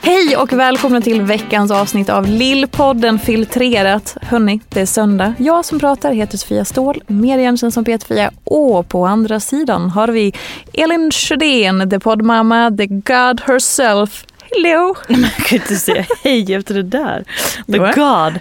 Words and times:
Hej 0.00 0.36
och 0.36 0.52
välkomna 0.52 1.00
till 1.00 1.22
veckans 1.22 1.70
avsnitt 1.70 2.08
av 2.08 2.26
Lillpodden 2.26 3.18
Filtrerat. 3.18 4.16
Hörni, 4.22 4.60
det 4.68 4.80
är 4.80 4.86
söndag. 4.86 5.34
Jag 5.38 5.64
som 5.64 5.78
pratar 5.78 6.12
heter 6.12 6.38
Sofia 6.38 6.64
Ståhl, 6.64 7.02
mer 7.06 7.38
igenkänd 7.38 7.74
som 7.74 7.84
Peter-Fia. 7.84 8.30
Och 8.44 8.88
på 8.88 9.06
andra 9.06 9.40
sidan 9.40 9.90
har 9.90 10.08
vi 10.08 10.32
Elin 10.72 11.10
Sjödén, 11.10 11.90
the 11.90 12.00
poddmamma, 12.00 12.70
the 12.76 12.86
God 12.86 13.40
herself. 13.46 14.24
Hello! 14.50 14.94
Man 15.08 15.30
kan 15.30 15.58
inte 15.58 15.76
säga 15.76 16.06
hej 16.24 16.54
efter 16.54 16.74
det 16.74 16.82
där. 16.82 17.24
The. 17.66 17.78
God. 17.78 18.40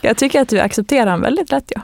Jag 0.00 0.16
tycker 0.16 0.40
att 0.40 0.48
du 0.48 0.60
accepterar 0.60 1.06
honom 1.06 1.20
väldigt 1.20 1.52
rätt. 1.52 1.72
Ja. 1.74 1.80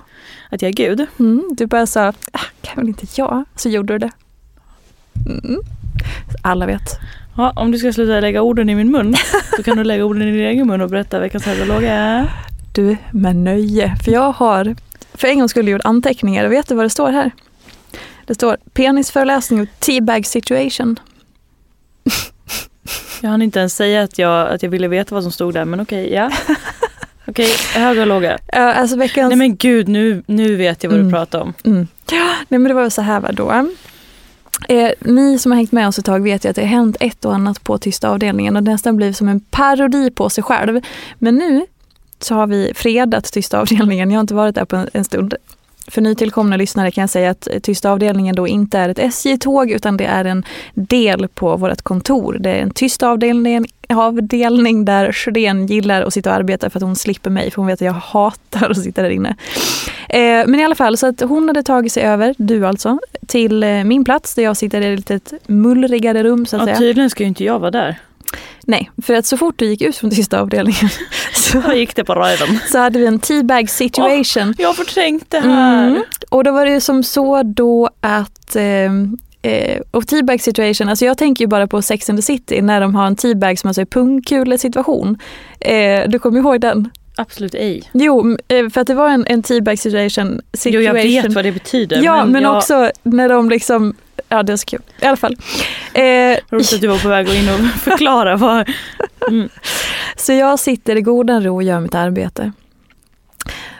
Att 0.50 0.62
jag 0.62 0.68
är 0.68 0.72
Gud. 0.72 1.06
Mm, 1.18 1.48
du 1.50 1.66
bara 1.66 1.86
sa, 1.86 2.08
ah, 2.32 2.40
kan 2.62 2.74
väl 2.76 2.88
inte 2.88 3.06
jag? 3.14 3.44
Så 3.56 3.68
gjorde 3.68 3.94
du 3.94 3.98
det. 3.98 4.10
Mm. 5.26 5.60
Alla 6.42 6.66
vet. 6.66 6.98
Ja, 7.36 7.52
om 7.56 7.70
du 7.70 7.78
ska 7.78 7.92
sluta 7.92 8.20
lägga 8.20 8.42
orden 8.42 8.70
i 8.70 8.74
min 8.74 8.90
mun 8.90 9.14
så 9.56 9.62
kan 9.62 9.76
du 9.76 9.84
lägga 9.84 10.04
orden 10.04 10.22
i 10.28 10.32
din 10.32 10.46
egen 10.46 10.66
mun 10.66 10.80
och 10.80 10.90
berätta 10.90 11.18
veckans 11.18 11.46
och 11.46 11.66
låga. 11.66 12.26
Du, 12.74 12.96
med 13.10 13.36
nöje. 13.36 13.96
För 14.04 14.12
jag 14.12 14.32
har 14.32 14.74
för 15.14 15.28
en 15.28 15.38
gång 15.38 15.48
skulle 15.48 15.70
gjort 15.70 15.80
anteckningar 15.84 16.44
och 16.44 16.52
vet 16.52 16.68
du 16.68 16.74
vad 16.74 16.84
det 16.84 16.90
står 16.90 17.10
här? 17.10 17.30
Det 18.26 18.34
står 18.34 18.56
penisföreläsning 18.72 19.60
och 19.60 19.68
teabag 19.78 20.26
situation. 20.26 20.96
Jag 23.20 23.30
hann 23.30 23.42
inte 23.42 23.58
ens 23.58 23.74
säga 23.76 24.02
att 24.02 24.18
jag, 24.18 24.48
att 24.48 24.62
jag 24.62 24.70
ville 24.70 24.88
veta 24.88 25.14
vad 25.14 25.22
som 25.24 25.32
stod 25.32 25.54
där 25.54 25.64
men 25.64 25.80
okej, 25.80 26.12
ja. 26.12 26.30
Okej, 27.28 27.48
höga 27.74 28.00
och 28.00 28.06
låga. 28.06 28.38
Ja, 28.52 28.72
alltså 28.74 28.96
veckans... 28.96 29.28
Nej 29.30 29.38
men 29.38 29.56
gud, 29.56 29.88
nu, 29.88 30.22
nu 30.26 30.56
vet 30.56 30.82
jag 30.82 30.90
vad 30.90 30.98
Mm. 30.98 31.08
du 31.10 31.14
pratar 31.16 31.40
om. 31.40 31.54
Mm. 31.64 31.88
Ja, 32.10 32.28
nej 32.48 32.58
men 32.60 32.64
det 32.64 32.74
var 32.74 32.90
så 32.90 33.02
här 33.02 33.20
va 33.20 33.32
då. 33.32 33.66
Eh, 34.68 34.90
ni 35.00 35.38
som 35.38 35.52
har 35.52 35.56
hängt 35.56 35.72
med 35.72 35.88
oss 35.88 35.98
ett 35.98 36.04
tag 36.04 36.22
vet 36.22 36.44
ju 36.44 36.48
att 36.48 36.56
det 36.56 36.62
har 36.62 36.68
hänt 36.68 36.96
ett 37.00 37.24
och 37.24 37.34
annat 37.34 37.64
på 37.64 37.78
tysta 37.78 38.10
avdelningen 38.10 38.56
och 38.56 38.62
det 38.62 38.70
nästan 38.70 38.96
blivit 38.96 39.16
som 39.16 39.28
en 39.28 39.40
parodi 39.40 40.10
på 40.10 40.30
sig 40.30 40.44
själv. 40.44 40.80
Men 41.18 41.36
nu 41.36 41.66
så 42.20 42.34
har 42.34 42.46
vi 42.46 42.72
fredat 42.74 43.32
tysta 43.32 43.60
avdelningen. 43.60 44.10
Jag 44.10 44.16
har 44.16 44.20
inte 44.20 44.34
varit 44.34 44.54
där 44.54 44.64
på 44.64 44.76
en, 44.76 44.88
en 44.92 45.04
stund. 45.04 45.34
För 45.88 46.00
nytillkomna 46.00 46.56
lyssnare 46.56 46.90
kan 46.90 47.02
jag 47.02 47.10
säga 47.10 47.30
att 47.30 47.48
tysta 47.62 47.90
avdelningen 47.90 48.34
då 48.36 48.48
inte 48.48 48.78
är 48.78 48.88
ett 48.88 48.98
SJ-tåg 48.98 49.70
utan 49.70 49.96
det 49.96 50.04
är 50.04 50.24
en 50.24 50.44
del 50.74 51.28
på 51.28 51.56
vårt 51.56 51.82
kontor. 51.82 52.36
Det 52.40 52.50
är 52.50 52.62
en 52.62 52.70
tyst 52.70 53.02
avdelning, 53.02 53.66
avdelning 53.88 54.84
där 54.84 55.12
Sjödén 55.12 55.66
gillar 55.66 56.02
att 56.02 56.12
sitta 56.14 56.30
och 56.30 56.36
arbeta 56.36 56.70
för 56.70 56.78
att 56.78 56.82
hon 56.82 56.96
slipper 56.96 57.30
mig 57.30 57.50
för 57.50 57.56
hon 57.56 57.66
vet 57.66 57.74
att 57.74 57.86
jag 57.86 57.92
hatar 57.92 58.70
att 58.70 58.82
sitta 58.82 59.02
där 59.02 59.10
inne. 59.10 59.36
Eh, 60.08 60.18
men 60.46 60.54
i 60.54 60.64
alla 60.64 60.74
fall, 60.74 60.96
så 60.96 61.06
att 61.06 61.20
hon 61.20 61.48
hade 61.48 61.62
tagit 61.62 61.92
sig 61.92 62.02
över, 62.02 62.34
du 62.38 62.66
alltså, 62.66 62.98
till 63.26 63.62
eh, 63.62 63.84
min 63.84 64.04
plats 64.04 64.34
där 64.34 64.42
jag 64.42 64.56
sitter 64.56 64.80
i 64.80 64.92
ett 64.92 64.98
litet 64.98 65.32
mullrigare 65.46 66.22
rum 66.22 66.46
så 66.46 66.56
att 66.56 66.60
Ja, 66.62 66.66
säga. 66.66 66.78
tydligen 66.78 67.10
ska 67.10 67.22
ju 67.22 67.28
inte 67.28 67.44
jag 67.44 67.58
vara 67.58 67.70
där. 67.70 67.98
Nej, 68.64 68.90
för 69.02 69.14
att 69.14 69.26
så 69.26 69.36
fort 69.36 69.54
du 69.58 69.66
gick 69.66 69.82
ut 69.82 69.96
från 69.96 70.10
tysta 70.10 70.40
avdelningen 70.40 70.90
så, 71.34 71.60
Då 71.60 71.72
gick 71.74 71.96
det 71.96 72.04
på 72.04 72.14
röven. 72.14 72.58
så 72.72 72.78
hade 72.78 72.98
vi 72.98 73.06
en 73.06 73.18
teabag 73.18 73.70
situation. 73.70 74.54
Jag 74.58 74.68
har 74.68 74.74
förträngt 74.74 75.30
det 75.30 75.40
här. 75.40 75.88
Mm. 75.88 76.02
Och 76.28 76.44
då 76.44 76.52
var 76.52 76.66
det 76.66 76.72
ju 76.72 76.80
som 76.80 77.02
så 77.02 77.42
då 77.42 77.90
att 78.00 78.56
eh, 78.56 78.92
eh, 79.42 79.80
och 79.90 80.08
teabag 80.08 80.40
situation, 80.40 80.88
alltså 80.88 81.04
jag 81.04 81.18
tänker 81.18 81.44
ju 81.44 81.48
bara 81.48 81.66
på 81.66 81.82
Sex 81.82 82.10
and 82.10 82.18
the 82.18 82.22
City 82.22 82.62
när 82.62 82.80
de 82.80 82.94
har 82.94 83.06
en 83.06 83.16
teabag 83.16 83.58
som 83.58 83.68
alltså 83.68 83.80
är 83.80 83.86
pungkulesituation. 83.86 85.18
Eh, 85.60 86.08
du 86.08 86.18
kommer 86.18 86.40
ihåg 86.40 86.60
den? 86.60 86.90
Absolut 87.16 87.54
ej. 87.54 87.82
Jo, 87.92 88.36
eh, 88.48 88.68
för 88.68 88.80
att 88.80 88.86
det 88.86 88.94
var 88.94 89.08
en, 89.08 89.26
en 89.26 89.42
teabag 89.42 89.78
situation. 89.78 90.40
situation. 90.52 90.72
Jo, 90.72 90.80
jag 90.80 90.94
vet 90.94 91.34
vad 91.34 91.44
det 91.44 91.52
betyder. 91.52 92.02
Ja, 92.02 92.24
men, 92.24 92.42
jag, 92.42 92.56
också 92.56 92.90
när 93.02 93.28
de 93.28 93.48
liksom, 93.48 93.94
ja 94.28 94.42
det 94.42 94.52
är 94.52 94.56
så 94.56 94.66
kul. 94.66 94.82
I 95.00 95.04
alla 95.04 95.16
fall. 95.16 95.36
Eh, 95.94 96.38
Roligt 96.50 96.72
att 96.72 96.80
du 96.80 96.86
var 96.86 96.98
på 96.98 97.08
väg 97.08 97.28
att 97.28 97.34
in 97.34 97.48
och 97.48 97.70
förklara 97.80 98.36
vad... 98.36 98.68
Mm. 99.28 99.48
Så 100.16 100.32
jag 100.32 100.58
sitter 100.58 100.96
i 100.96 101.00
godan 101.00 101.42
ro 101.44 101.54
och 101.54 101.62
gör 101.62 101.80
mitt 101.80 101.94
arbete. 101.94 102.52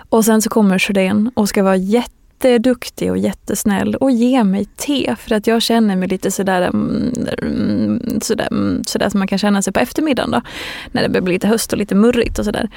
Och 0.08 0.24
sen 0.24 0.42
så 0.42 0.50
kommer 0.50 0.78
Sjödén 0.78 1.30
och 1.34 1.48
ska 1.48 1.62
vara 1.62 1.76
jätteduktig 1.76 3.10
och 3.10 3.18
jättesnäll 3.18 3.94
och 3.94 4.10
ge 4.10 4.44
mig 4.44 4.64
te 4.64 5.16
för 5.18 5.34
att 5.34 5.46
jag 5.46 5.62
känner 5.62 5.96
mig 5.96 6.08
lite 6.08 6.30
sådär, 6.30 6.62
mm, 6.62 7.14
mm, 7.42 8.20
sådär, 8.20 8.48
mm, 8.50 8.84
sådär 8.84 9.10
som 9.10 9.18
man 9.18 9.28
kan 9.28 9.38
känna 9.38 9.62
sig 9.62 9.72
på 9.72 9.80
eftermiddagen 9.80 10.30
då. 10.30 10.42
När 10.92 11.02
det 11.02 11.08
börjar 11.08 11.22
bli 11.22 11.32
lite 11.32 11.48
höst 11.48 11.72
och 11.72 11.78
lite 11.78 11.94
murrigt 11.94 12.38
och 12.38 12.44
sådär. 12.44 12.70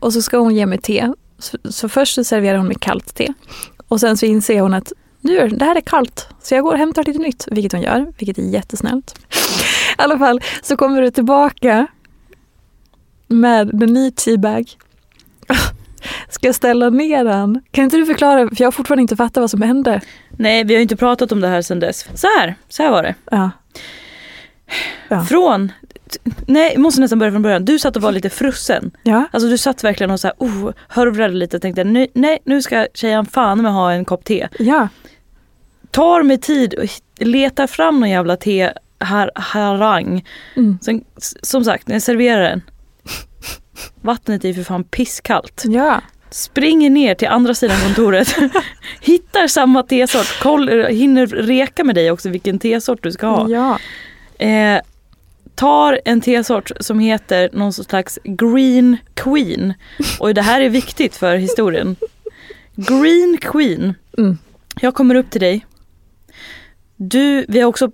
Och 0.00 0.12
så 0.12 0.22
ska 0.22 0.38
hon 0.38 0.54
ge 0.54 0.66
mig 0.66 0.78
te. 0.78 1.12
Så, 1.38 1.58
så 1.64 1.88
först 1.88 2.14
så 2.14 2.24
serverar 2.24 2.58
hon 2.58 2.66
mig 2.66 2.76
kallt 2.80 3.14
te. 3.14 3.32
Och 3.88 4.00
sen 4.00 4.16
så 4.16 4.26
inser 4.26 4.60
hon 4.60 4.74
att 4.74 4.92
nu, 5.20 5.48
det 5.48 5.64
här 5.64 5.76
är 5.76 5.80
kallt, 5.80 6.28
så 6.42 6.54
jag 6.54 6.64
går 6.64 6.72
och 6.72 6.78
hämtar 6.78 7.04
lite 7.04 7.18
nytt, 7.18 7.48
vilket 7.50 7.72
hon 7.72 7.82
gör, 7.82 8.12
vilket 8.18 8.38
är 8.38 8.42
jättesnällt. 8.42 9.18
I 9.98 10.02
alla 10.02 10.18
fall 10.18 10.40
så 10.62 10.76
kommer 10.76 11.02
du 11.02 11.10
tillbaka 11.10 11.86
med 13.28 13.82
en 13.82 13.92
ny 13.92 14.10
teabag. 14.10 14.70
Ska 16.28 16.46
jag 16.46 16.54
ställa 16.54 16.90
ner 16.90 17.24
den? 17.24 17.62
Kan 17.70 17.84
inte 17.84 17.96
du 17.96 18.06
förklara, 18.06 18.48
för 18.48 18.56
jag 18.58 18.66
har 18.66 18.72
fortfarande 18.72 19.02
inte 19.02 19.16
fattat 19.16 19.40
vad 19.40 19.50
som 19.50 19.62
hände. 19.62 20.00
Nej, 20.30 20.64
vi 20.64 20.74
har 20.74 20.82
inte 20.82 20.96
pratat 20.96 21.32
om 21.32 21.40
det 21.40 21.48
här 21.48 21.62
sedan 21.62 21.80
dess. 21.80 22.08
Så 22.14 22.26
här, 22.38 22.54
så 22.68 22.82
här 22.82 22.90
var 22.90 23.02
det. 23.02 23.14
Ja. 23.30 23.50
Ja. 25.08 25.24
Från, 25.24 25.72
nej, 26.46 26.72
jag 26.72 26.80
måste 26.80 27.00
nästan 27.00 27.18
börja 27.18 27.32
från 27.32 27.42
början. 27.42 27.64
Du 27.64 27.78
satt 27.78 27.96
och 27.96 28.02
var 28.02 28.12
lite 28.12 28.30
frusen. 28.30 28.90
Ja. 29.02 29.24
Alltså 29.32 29.48
du 29.48 29.58
satt 29.58 29.84
verkligen 29.84 30.10
och 30.10 30.20
så 30.20 30.26
här, 30.26 30.34
oh, 30.38 30.72
hörvrade 30.88 31.34
lite 31.34 31.56
och 31.56 31.62
tänkte 31.62 31.84
nej, 31.84 32.10
nej 32.14 32.38
nu 32.44 32.62
ska 32.62 32.86
tjejen 32.94 33.26
fan 33.26 33.62
med 33.62 33.72
ha 33.72 33.92
en 33.92 34.04
kopp 34.04 34.24
te. 34.24 34.48
Ja. 34.58 34.88
Tar 35.90 36.22
mig 36.22 36.38
tid 36.38 36.74
och 36.74 36.84
letar 37.26 37.66
fram 37.66 38.00
någon 38.00 38.10
jävla 38.10 38.36
te 38.36 38.72
har, 39.00 39.30
harang. 39.34 40.24
Mm. 40.56 40.78
Sen, 40.82 41.04
som 41.42 41.64
sagt, 41.64 41.88
när 41.88 41.94
jag 41.94 42.02
serverar 42.02 42.42
den. 42.42 42.62
Vattnet 44.00 44.44
är 44.44 44.54
för 44.54 44.62
fan 44.62 44.84
pisskallt. 44.84 45.62
Ja. 45.66 46.00
Springer 46.30 46.90
ner 46.90 47.14
till 47.14 47.28
andra 47.28 47.54
sidan 47.54 47.76
kontoret. 47.84 48.36
hittar 49.00 49.48
samma 49.48 49.82
tesort. 49.82 50.40
Koll, 50.42 50.86
hinner 50.86 51.26
reka 51.26 51.84
med 51.84 51.94
dig 51.94 52.10
också 52.10 52.28
vilken 52.28 52.58
tesort 52.58 53.02
du 53.02 53.12
ska 53.12 53.26
ha. 53.26 53.48
Ja. 53.48 53.78
Eh, 54.46 54.80
tar 55.60 56.00
en 56.04 56.20
tesort 56.20 56.70
som 56.80 56.98
heter 56.98 57.50
någon 57.52 57.72
slags 57.72 58.18
Green 58.24 58.96
Queen. 59.14 59.74
Och 60.20 60.34
det 60.34 60.42
här 60.42 60.60
är 60.60 60.68
viktigt 60.68 61.16
för 61.16 61.36
historien. 61.36 61.96
Green 62.74 63.38
Queen. 63.40 63.94
Mm. 64.18 64.38
Jag 64.80 64.94
kommer 64.94 65.14
upp 65.14 65.30
till 65.30 65.40
dig 65.40 65.66
Du, 66.96 67.44
vi 67.48 67.60
har 67.60 67.68
också 67.68 67.90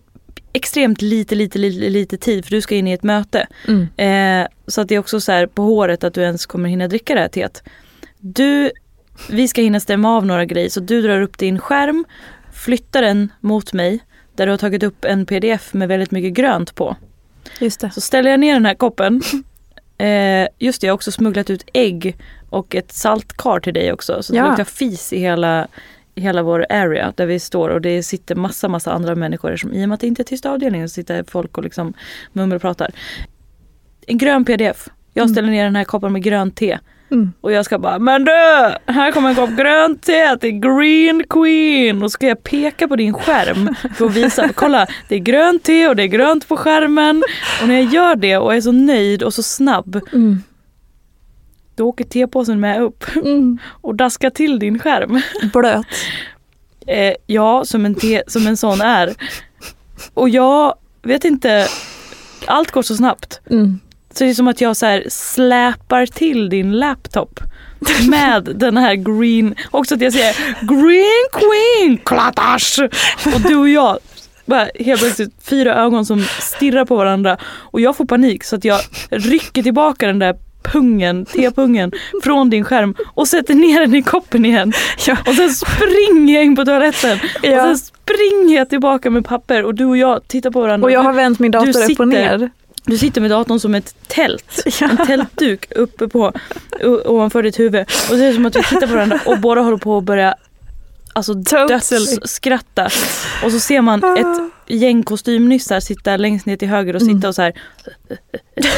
extremt 0.52 1.02
lite, 1.02 1.34
lite, 1.34 1.58
lite, 1.58 1.88
lite 1.88 2.16
tid 2.16 2.44
för 2.44 2.50
du 2.50 2.60
ska 2.60 2.74
in 2.74 2.88
i 2.88 2.92
ett 2.92 3.02
möte. 3.02 3.46
Mm. 3.68 3.88
Eh, 3.96 4.48
så 4.66 4.80
att 4.80 4.88
det 4.88 4.94
är 4.94 4.98
också 4.98 5.20
så 5.20 5.32
här 5.32 5.46
på 5.46 5.62
håret 5.62 6.04
att 6.04 6.14
du 6.14 6.22
ens 6.22 6.46
kommer 6.46 6.68
hinna 6.68 6.88
dricka 6.88 7.14
det 7.14 7.20
här 7.20 7.28
teet. 7.28 7.62
Du, 8.18 8.70
vi 9.30 9.48
ska 9.48 9.62
hinna 9.62 9.80
stämma 9.80 10.16
av 10.16 10.26
några 10.26 10.44
grejer 10.44 10.68
så 10.68 10.80
du 10.80 11.02
drar 11.02 11.20
upp 11.20 11.38
din 11.38 11.58
skärm, 11.58 12.04
flyttar 12.52 13.02
den 13.02 13.32
mot 13.40 13.72
mig 13.72 14.00
där 14.34 14.46
du 14.46 14.52
har 14.52 14.58
tagit 14.58 14.82
upp 14.82 15.04
en 15.04 15.26
pdf 15.26 15.74
med 15.74 15.88
väldigt 15.88 16.10
mycket 16.10 16.32
grönt 16.32 16.74
på. 16.74 16.96
Just 17.60 17.80
det. 17.80 17.90
Så 17.90 18.00
ställer 18.00 18.30
jag 18.30 18.40
ner 18.40 18.52
den 18.54 18.66
här 18.66 18.74
koppen. 18.74 19.22
Eh, 19.98 20.48
just 20.58 20.80
det, 20.80 20.86
jag 20.86 20.92
har 20.92 20.94
också 20.96 21.12
smugglat 21.12 21.50
ut 21.50 21.64
ägg 21.72 22.16
och 22.50 22.74
ett 22.74 22.92
saltkar 22.92 23.60
till 23.60 23.74
dig 23.74 23.92
också. 23.92 24.22
Så 24.22 24.32
det 24.32 24.38
Ja. 24.38 24.48
luktar 24.48 24.64
fis 24.64 25.12
i 25.12 25.18
hela, 25.18 25.66
i 26.14 26.20
hela 26.20 26.42
vår 26.42 26.66
area 26.70 27.12
där 27.16 27.26
vi 27.26 27.40
står 27.40 27.68
och 27.68 27.80
det 27.80 28.02
sitter 28.02 28.34
massa, 28.34 28.68
massa 28.68 28.92
andra 28.92 29.14
människor. 29.14 29.56
Som, 29.56 29.72
I 29.72 29.84
och 29.84 29.88
med 29.88 29.94
att 29.94 30.00
det 30.00 30.06
inte 30.06 30.22
är 30.22 30.24
tysta 30.24 30.50
avdelningen 30.50 30.88
så 30.88 30.92
sitter 30.92 31.24
folk 31.28 31.58
och 31.58 31.64
liksom 31.64 31.92
mummelpratar. 32.32 32.90
En 34.06 34.18
grön 34.18 34.44
pdf. 34.44 34.88
Jag 35.14 35.30
ställer 35.30 35.48
ner 35.50 35.64
den 35.64 35.76
här 35.76 35.84
koppen 35.84 36.12
med 36.12 36.22
grönt 36.22 36.56
te. 36.56 36.78
Mm. 37.16 37.32
Och 37.40 37.52
jag 37.52 37.64
ska 37.64 37.78
bara, 37.78 37.98
men 37.98 38.24
du! 38.24 38.32
Här 38.92 39.12
kommer 39.12 39.28
en 39.28 39.34
kopp 39.34 39.50
grönt 39.50 40.02
te 40.02 40.36
till 40.36 40.50
Green 40.60 41.24
Queen. 41.30 42.02
Och 42.02 42.12
ska 42.12 42.26
jag 42.26 42.42
peka 42.42 42.88
på 42.88 42.96
din 42.96 43.14
skärm 43.14 43.74
för 43.94 44.06
att 44.06 44.12
visa, 44.16 44.48
kolla 44.54 44.86
det 45.08 45.14
är 45.14 45.18
grönt 45.18 45.62
te 45.64 45.88
och 45.88 45.96
det 45.96 46.02
är 46.02 46.06
grönt 46.06 46.48
på 46.48 46.56
skärmen. 46.56 47.22
Och 47.62 47.68
när 47.68 47.74
jag 47.74 47.92
gör 47.92 48.16
det 48.16 48.36
och 48.36 48.54
är 48.54 48.60
så 48.60 48.72
nöjd 48.72 49.22
och 49.22 49.34
så 49.34 49.42
snabb, 49.42 50.00
Mm. 50.12 50.42
då 51.74 51.88
åker 51.88 52.04
tepåsen 52.04 52.60
med 52.60 52.82
upp 52.82 53.04
Mm. 53.16 53.58
och 53.80 53.94
daskar 53.94 54.30
till 54.30 54.58
din 54.58 54.78
skärm. 54.78 55.20
Blöt. 55.52 55.86
Eh, 56.86 57.14
ja, 57.26 57.64
som 57.64 57.84
en, 57.86 57.94
te, 57.94 58.22
som 58.26 58.46
en 58.46 58.56
sån 58.56 58.80
är. 58.80 59.14
Och 60.14 60.28
jag 60.28 60.74
vet 61.02 61.24
inte, 61.24 61.66
allt 62.46 62.70
går 62.70 62.82
så 62.82 62.96
snabbt. 62.96 63.40
Mm. 63.50 63.80
Så 64.18 64.24
det 64.24 64.30
är 64.30 64.34
som 64.34 64.48
att 64.48 64.60
jag 64.60 64.76
så 64.76 65.00
släpar 65.08 66.06
till 66.06 66.48
din 66.48 66.72
laptop 66.72 67.40
med 68.08 68.48
den 68.54 68.76
här 68.76 68.94
green, 68.94 69.54
också 69.70 69.94
att 69.94 70.00
jag 70.00 70.12
säger 70.12 70.34
green 70.60 71.26
queen, 71.32 71.98
klatash! 72.04 72.80
Och 73.34 73.40
du 73.40 73.56
och 73.56 73.68
jag, 73.68 73.98
bara 74.44 74.68
helt 74.74 75.00
plötsligt 75.00 75.34
fyra 75.42 75.74
ögon 75.74 76.06
som 76.06 76.24
stirrar 76.40 76.84
på 76.84 76.96
varandra 76.96 77.36
och 77.44 77.80
jag 77.80 77.96
får 77.96 78.04
panik 78.04 78.44
så 78.44 78.56
att 78.56 78.64
jag 78.64 78.80
rycker 79.10 79.62
tillbaka 79.62 80.06
den 80.06 80.18
där 80.18 80.36
pungen, 80.62 81.24
tepungen 81.24 81.92
från 82.22 82.50
din 82.50 82.64
skärm 82.64 82.94
och 83.14 83.28
sätter 83.28 83.54
ner 83.54 83.80
den 83.80 83.94
i 83.94 84.02
koppen 84.02 84.44
igen. 84.44 84.72
Ja. 85.06 85.16
Och 85.26 85.34
sen 85.34 85.50
springer 85.50 86.34
jag 86.34 86.44
in 86.44 86.56
på 86.56 86.64
toaletten 86.64 87.18
Ja. 87.42 87.70
och 87.70 87.78
sen 87.78 87.78
springer 87.78 88.56
jag 88.56 88.68
tillbaka 88.68 89.10
med 89.10 89.24
papper 89.24 89.64
och 89.64 89.74
du 89.74 89.84
och 89.84 89.96
jag 89.96 90.28
tittar 90.28 90.50
på 90.50 90.60
varandra. 90.60 90.84
Och 90.84 90.90
jag 90.90 91.00
har 91.02 91.12
vänt 91.12 91.38
min 91.38 91.50
dator 91.50 91.90
upp 91.90 92.00
och 92.00 92.08
ner. 92.08 92.50
Du 92.86 92.98
sitter 92.98 93.20
med 93.20 93.30
datorn 93.30 93.60
som 93.60 93.74
ett 93.74 93.94
tält. 94.06 94.62
Ja. 94.80 94.88
En 94.90 95.06
tältduk 95.06 95.72
uppe 95.76 96.08
på 96.08 96.32
ovanför 97.04 97.42
ditt 97.42 97.58
huvud. 97.58 97.84
Och 98.10 98.16
det 98.16 98.24
är 98.24 98.32
som 98.32 98.46
att 98.46 98.56
vi 98.56 98.62
tittar 98.62 98.86
på 98.86 98.92
varandra 98.94 99.20
och 99.26 99.38
båda 99.38 99.60
håller 99.60 99.76
på 99.76 99.98
att 99.98 100.04
börja 100.04 100.34
alltså 101.12 101.34
Totally. 101.34 101.66
dödsskratta. 101.68 102.84
Och 103.44 103.52
så 103.52 103.60
ser 103.60 103.80
man 103.80 104.04
ett 104.18 104.50
gäng 104.66 105.02
kostymnissar 105.02 105.80
sitta 105.80 106.16
längst 106.16 106.46
ner 106.46 106.56
till 106.56 106.68
höger 106.68 106.96
och 106.96 107.02
Mm. 107.02 107.14
sitta 107.16 107.28
och 107.28 107.34
så 107.34 107.42
här. 107.42 107.52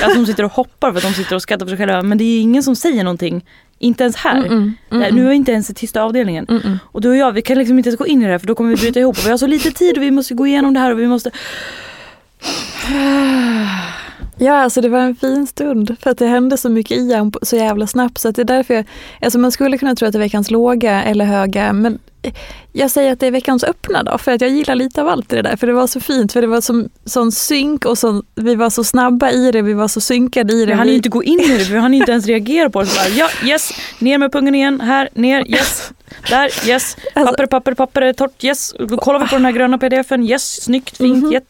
Att 0.02 0.14
de 0.14 0.26
sitter 0.26 0.44
och 0.44 0.52
hoppar 0.52 0.90
för 0.92 0.96
att 0.98 1.04
de 1.04 1.12
sitter 1.14 1.36
och 1.36 1.42
skrattar 1.42 1.66
för 1.66 1.70
sig 1.70 1.78
själva. 1.86 2.02
Men 2.02 2.18
det 2.18 2.24
är 2.24 2.40
ingen 2.40 2.62
som 2.62 2.76
säger 2.76 3.04
någonting. 3.04 3.44
Inte 3.78 4.02
ens 4.04 4.16
här. 4.16 4.36
Mm, 4.38 4.52
mm, 4.52 4.74
Nej, 4.90 5.12
Nu 5.12 5.28
är 5.28 5.32
inte 5.32 5.52
ens 5.52 5.70
i 5.70 5.74
tysta 5.74 6.02
avdelningen. 6.02 6.46
mm, 6.48 6.62
mm. 6.62 6.78
Och 6.84 7.00
du 7.00 7.08
och 7.10 7.16
jag, 7.16 7.32
vi 7.32 7.42
kan 7.42 7.58
liksom 7.58 7.78
inte 7.78 7.88
ens 7.88 7.98
gå 7.98 8.06
in 8.06 8.22
i 8.22 8.24
det 8.24 8.30
här 8.30 8.38
för 8.38 8.46
då 8.46 8.54
kommer 8.54 8.70
vi 8.70 8.76
bryta 8.76 9.00
ihop. 9.00 9.18
Och 9.18 9.26
vi 9.26 9.30
har 9.30 9.38
så 9.38 9.46
lite 9.46 9.70
tid 9.70 9.96
och 9.96 10.02
vi 10.02 10.10
måste 10.10 10.34
gå 10.34 10.46
igenom 10.46 10.74
det 10.74 10.80
här 10.80 10.90
och 10.92 10.98
vi 11.00 11.06
måste... 11.06 11.30
Ja, 14.40 14.54
alltså 14.54 14.80
det 14.80 14.88
var 14.88 14.98
en 14.98 15.16
fin 15.16 15.46
stund 15.46 15.96
för 16.00 16.10
att 16.10 16.18
det 16.18 16.26
hände 16.26 16.56
så 16.56 16.68
mycket 16.68 16.98
i 16.98 17.12
en 17.12 17.32
så 17.42 17.56
jävla 17.56 17.86
snabbt 17.86 18.18
så 18.18 18.28
att 18.28 18.36
det 18.36 18.42
är 18.42 18.44
därför 18.44 18.74
jag, 18.74 18.84
alltså 19.22 19.38
man 19.38 19.52
skulle 19.52 19.78
kunna 19.78 19.94
tro 19.94 20.06
att 20.08 20.12
det 20.12 20.18
är 20.18 20.20
veckans 20.20 20.50
låga 20.50 21.02
eller 21.02 21.24
höga 21.24 21.72
men 21.72 21.98
jag 22.72 22.90
säger 22.90 23.12
att 23.12 23.20
det 23.20 23.26
är 23.26 23.30
veckans 23.30 23.64
öppna 23.64 24.02
då 24.02 24.18
för 24.18 24.32
att 24.32 24.40
jag 24.40 24.50
gillar 24.50 24.74
lite 24.74 25.02
av 25.02 25.08
allt 25.08 25.32
i 25.32 25.36
det 25.36 25.42
där 25.42 25.56
för 25.56 25.66
det 25.66 25.72
var 25.72 25.86
så 25.86 26.00
fint 26.00 26.32
för 26.32 26.40
det 26.40 26.46
var 26.46 26.60
som, 26.60 26.88
sån 27.04 27.32
synk 27.32 27.84
och 27.84 27.98
sån, 27.98 28.22
vi 28.34 28.54
var 28.54 28.70
så 28.70 28.84
snabba 28.84 29.30
i 29.30 29.52
det, 29.52 29.62
vi 29.62 29.72
var 29.72 29.88
så 29.88 30.00
synkade 30.00 30.52
i 30.54 30.60
det. 30.60 30.66
Vi 30.66 30.72
hann 30.72 30.86
Vi- 30.86 30.94
inte 30.96 31.08
gå 31.08 31.22
in 31.22 31.40
i 31.40 31.58
det, 31.58 31.64
vi 31.70 31.78
hann 31.78 31.94
inte 31.94 32.12
ens 32.12 32.26
reagera 32.26 32.70
på 32.70 32.82
det. 32.82 32.88
Bara, 32.96 33.08
ja, 33.08 33.28
yes, 33.48 33.70
ner 33.98 34.18
med 34.18 34.32
pungen 34.32 34.54
igen, 34.54 34.80
här, 34.80 35.08
ner, 35.14 35.48
yes, 35.50 35.90
där, 36.30 36.68
yes, 36.68 36.96
papper, 37.14 37.46
papper, 37.46 37.74
papper 37.74 38.12
torrt, 38.12 38.44
yes. 38.44 38.74
Då 38.88 38.96
kollar 38.96 39.20
vi 39.20 39.26
på 39.26 39.34
den 39.34 39.44
här 39.44 39.52
gröna 39.52 39.78
pdfen, 39.78 40.22
yes, 40.24 40.62
snyggt, 40.62 40.96
fint, 40.96 41.24
Mhm. 41.24 41.32
jätte... 41.32 41.46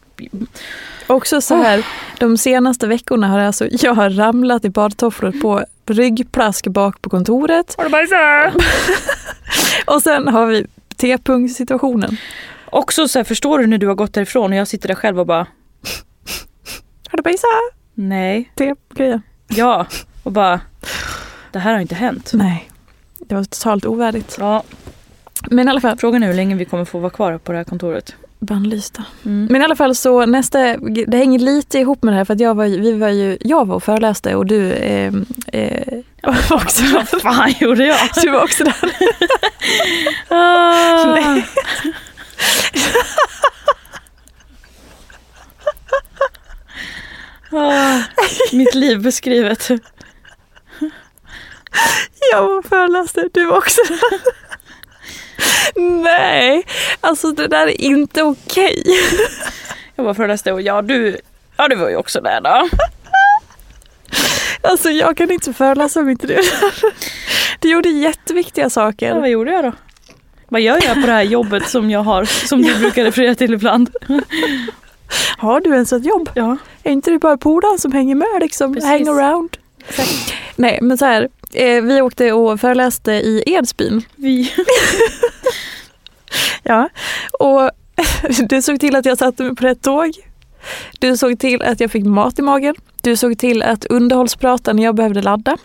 Också 1.09 1.41
så 1.41 1.55
här, 1.55 1.85
de 2.19 2.37
senaste 2.37 2.87
veckorna 2.87 3.27
har 3.27 3.39
alltså, 3.39 3.67
jag 3.71 3.93
har 3.93 4.09
ramlat 4.09 4.65
i 4.65 4.69
badtofflor 4.69 5.31
på 5.31 5.65
ryggplask 5.85 6.67
bak 6.67 7.01
på 7.01 7.09
kontoret 7.09 7.75
Har 7.77 7.83
du 7.83 7.89
bajsat? 7.89 8.53
och 9.85 10.01
sen 10.01 10.27
har 10.27 10.45
vi 10.45 10.65
T-punktssituationen. 10.97 12.17
Också 12.65 13.07
så 13.07 13.19
här, 13.19 13.23
förstår 13.23 13.59
du 13.59 13.67
när 13.67 13.77
du 13.77 13.87
har 13.87 13.95
gått 13.95 14.13
därifrån 14.13 14.51
och 14.51 14.57
jag 14.57 14.67
sitter 14.67 14.87
där 14.87 14.95
själv 14.95 15.19
och 15.19 15.25
bara, 15.25 15.47
Har 17.09 17.17
du 17.17 17.21
bajsat? 17.23 17.49
nej, 17.93 18.51
T-grejen. 18.55 19.21
ja, 19.47 19.85
och 20.23 20.31
bara, 20.31 20.59
det 21.51 21.59
här 21.59 21.73
har 21.73 21.79
inte 21.79 21.95
hänt. 21.95 22.31
Nej, 22.33 22.69
det 23.19 23.35
var 23.35 23.43
totalt 23.43 23.85
ovärdigt. 23.85 24.35
Ja, 24.39 24.63
Men 25.51 25.67
i 25.67 25.71
alla 25.71 25.81
fall, 25.81 25.97
frågan 25.97 26.23
är 26.23 26.27
hur 26.27 26.33
länge 26.33 26.55
vi 26.55 26.65
kommer 26.65 26.85
få 26.85 26.99
vara 26.99 27.09
kvar 27.09 27.37
på 27.37 27.51
det 27.51 27.57
här 27.57 27.65
kontoret. 27.65 28.15
Bannlysta. 28.39 29.03
Mm. 29.25 29.47
Men 29.51 29.61
i 29.61 29.65
alla 29.65 29.75
fall 29.75 29.95
så 29.95 30.25
nästa, 30.25 30.77
det 31.07 31.17
hänger 31.17 31.39
lite 31.39 31.79
ihop 31.79 32.03
med 32.03 32.13
det 32.13 32.17
här 32.17 32.25
för 32.25 32.33
att 32.33 32.39
jag 32.39 32.55
var, 32.55 32.65
vi 32.65 32.91
var 32.91 33.09
ju, 33.09 33.37
jag 33.41 33.67
var 33.67 33.75
och 33.75 33.83
föreläste 33.83 34.35
och 34.35 34.45
du 34.45 34.71
eh, 34.71 35.13
eh, 35.53 36.03
var 36.23 36.55
också 36.55 36.83
Vad 36.93 37.21
fan 37.21 37.53
gjorde 37.59 37.85
jag? 37.85 37.97
Du 38.23 38.31
var 38.31 38.43
också 38.43 38.63
där. 38.63 38.75
Ah. 40.31 41.41
Ah, 47.51 48.01
mitt 48.51 48.75
liv 48.75 49.01
beskrivet. 49.01 49.69
Jag 52.31 52.41
var 52.41 52.57
och 52.57 52.65
föreläste, 52.65 53.29
du 53.33 53.45
var 53.45 53.57
också 53.57 53.81
där. 53.89 54.48
Nej, 56.03 56.63
alltså 57.01 57.31
det 57.31 57.47
där 57.47 57.67
är 57.67 57.81
inte 57.81 58.23
okej. 58.23 58.83
Jag 59.95 60.05
bara 60.05 60.13
föreläste 60.15 60.51
och 60.53 60.61
ja 60.61 60.81
du, 60.81 61.17
ja 61.57 61.67
du 61.67 61.75
var 61.75 61.89
ju 61.89 61.95
också 61.95 62.21
där 62.21 62.41
då. 62.41 62.69
Alltså 64.61 64.89
jag 64.89 65.17
kan 65.17 65.31
inte 65.31 65.53
föreläsa 65.53 65.99
om 65.99 66.09
inte 66.09 66.27
du. 66.27 66.37
Du 67.59 67.69
gjorde 67.71 67.89
jätteviktiga 67.89 68.65
Ja, 68.65 68.69
saker. 68.69 69.19
vad 69.19 69.29
gjorde 69.29 69.51
jag 69.51 69.63
då? 69.63 69.71
Vad 70.47 70.61
gör 70.61 70.79
jag 70.85 70.93
på 70.93 71.07
det 71.07 71.11
här 71.13 71.23
jobbet 71.23 71.67
som 71.69 71.89
jag 71.91 71.99
har, 72.03 72.25
som 72.25 72.61
du 72.61 72.75
brukar 72.79 73.03
referera 73.03 73.35
till 73.35 73.53
ibland? 73.53 73.89
Har 75.37 75.61
du 75.61 75.69
ens 75.73 75.93
ett 75.93 76.05
jobb? 76.05 76.29
Ja. 76.33 76.57
Är 76.83 76.91
inte 76.91 77.11
det 77.11 77.19
bara 77.19 77.37
polaren 77.37 77.79
som 77.79 77.91
hänger 77.91 78.15
med 78.15 78.27
liksom? 78.39 78.73
Precis. 78.73 78.89
Hang 78.89 79.07
around. 79.07 79.57
Nej 80.55 80.79
men 80.81 80.97
så 80.97 81.05
här, 81.05 81.29
eh, 81.53 81.81
vi 81.81 82.01
åkte 82.01 82.31
och 82.31 82.59
föreläste 82.59 83.11
i 83.11 83.43
Edsbyn. 83.45 84.01
Vi. 84.15 84.53
Ja. 86.63 86.89
Och 87.39 87.71
du 88.49 88.61
såg 88.61 88.79
till 88.79 88.95
att 88.95 89.05
jag 89.05 89.17
satte 89.17 89.43
mig 89.43 89.55
på 89.55 89.65
rätt 89.65 89.81
tåg. 89.81 90.11
Du 90.99 91.17
såg 91.17 91.39
till 91.39 91.61
att 91.61 91.79
jag 91.79 91.91
fick 91.91 92.05
mat 92.05 92.39
i 92.39 92.41
magen. 92.41 92.75
Du 93.01 93.15
såg 93.15 93.37
till 93.37 93.61
att 93.63 93.85
underhållsprata 93.85 94.73
när 94.73 94.83
jag 94.83 94.95
behövde 94.95 95.21
ladda. 95.21 95.57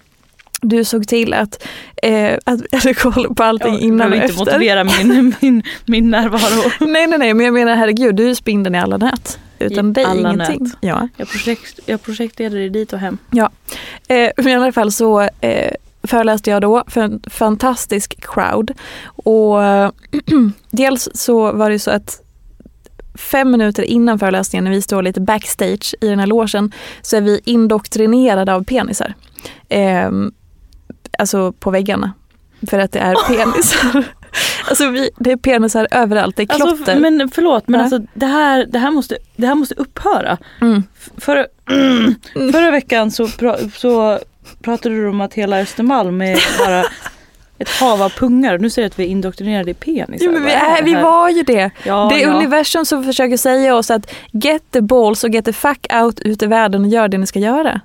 Du 0.61 0.85
såg 0.85 1.09
till 1.09 1.35
att, 1.35 1.67
eh, 2.03 2.39
att 2.45 2.61
jag 2.71 2.79
hade 2.79 2.95
koll 2.95 3.35
på 3.35 3.43
allting 3.43 3.73
Jag 3.73 3.83
innan 3.83 4.07
och 4.07 4.11
behöver 4.11 4.29
inte 4.29 4.43
efter. 4.43 4.45
motivera 4.45 4.85
min, 4.85 5.35
min, 5.41 5.63
min 5.85 6.11
närvaro. 6.11 6.71
Nej, 6.81 7.07
nej, 7.07 7.19
nej, 7.19 7.35
men 7.35 7.47
jag 7.47 7.55
menar 7.55 7.75
herregud, 7.77 8.15
du 8.17 8.31
är 8.31 8.35
spindeln 8.35 8.75
i 8.75 8.79
alla 8.79 8.97
nät. 8.97 9.39
Utan 9.73 9.93
dig 9.93 10.07
ingenting. 10.19 10.63
nät. 10.63 10.73
Ja. 10.81 11.09
Jag, 11.17 11.29
projekt, 11.29 11.81
jag 11.87 12.03
projektleder 12.03 12.59
dig 12.59 12.71
dit 12.71 12.93
och 12.93 12.99
hem. 12.99 13.19
Eh, 14.09 14.31
men 14.37 14.49
i 14.49 14.55
alla 14.55 14.73
fall 14.73 14.93
så 14.93 15.21
eh, 15.21 15.73
föreläste 16.03 16.51
jag 16.51 16.63
då 16.63 16.85
för 16.87 17.01
en 17.01 17.23
fantastisk 17.31 18.21
crowd. 18.21 18.73
Och 19.05 19.59
dels 20.71 21.09
så 21.15 21.53
var 21.53 21.71
det 21.71 21.79
så 21.79 21.91
att 21.91 22.21
fem 23.15 23.51
minuter 23.51 23.83
innan 23.83 24.19
föreläsningen 24.19 24.65
när 24.65 24.71
vi 24.71 24.83
står 24.83 25.03
lite 25.03 25.21
backstage 25.21 25.95
i 26.01 26.09
den 26.09 26.19
här 26.19 26.27
logen 26.27 26.73
så 27.03 27.17
är 27.17 27.21
vi 27.21 27.41
indoktrinerade 27.45 28.55
av 28.55 28.65
penisar. 28.65 29.15
Eh, 29.69 30.11
alltså 31.19 31.53
på 31.53 31.71
väggarna. 31.71 32.13
För 32.71 32.79
att 32.79 32.93
det 32.93 32.99
är 32.99 33.15
penisar. 33.29 34.05
Alltså 34.69 34.89
vi, 34.91 35.11
det 35.19 35.33
är 35.33 35.37
penisar 35.37 35.89
överallt, 35.91 36.37
det 36.37 36.43
är 36.43 36.47
klotter. 36.47 36.93
Alltså, 36.93 36.97
men 37.11 37.29
förlåt 37.29 37.69
men 37.69 37.79
Ja. 37.81 37.85
alltså 37.85 37.99
det 38.15 38.27
här, 38.27 38.67
det, 38.69 38.79
här 38.79 38.91
måste, 38.91 39.17
det 39.37 39.47
här 39.47 39.55
måste 39.55 39.75
upphöra. 39.75 40.39
Mm. 40.61 40.83
F- 40.99 41.11
Förra, 41.17 41.47
förra 42.53 42.71
veckan 42.71 43.11
så, 43.11 43.29
pra, 43.29 43.57
så 43.75 44.19
pratade 44.63 44.95
du 44.95 45.09
om 45.09 45.21
att 45.21 45.35
hela 45.35 45.61
Östermalm 45.61 46.21
är 46.23 46.59
bara 46.67 46.85
ett 47.59 47.69
hav 47.81 48.03
av 48.03 48.09
pungar. 48.09 48.59
Nu 48.59 48.71
säger 48.71 48.89
du 48.89 48.93
att 48.93 48.99
vi 48.99 49.05
är 49.05 49.09
indoktrinerade 49.09 49.71
i 49.71 49.75
penisar. 49.75 50.27
Jo, 50.27 50.33
men 50.33 50.45
vi, 50.45 50.51
är 50.53 50.83
vi 50.83 50.95
var 50.95 51.29
ju 51.31 51.43
det. 51.43 51.71
Ja, 51.85 52.09
det 52.13 52.23
är 52.23 52.29
ja. 52.29 52.35
universum 52.35 52.85
som 52.85 53.05
försöker 53.05 53.37
säga 53.37 53.77
oss 53.77 53.91
att 53.91 54.15
get 54.33 54.63
the 54.71 54.81
balls 54.81 55.25
och 55.25 55.31
get 55.31 55.45
the 55.45 55.53
fuck 55.53 55.87
out 55.93 56.21
ut 56.21 56.43
i 56.43 56.47
världen 56.47 56.83
och 56.83 56.89
gör 56.89 57.09
det 57.09 57.19
ni 57.19 57.27
ska 57.27 57.39
göra. 57.39 57.81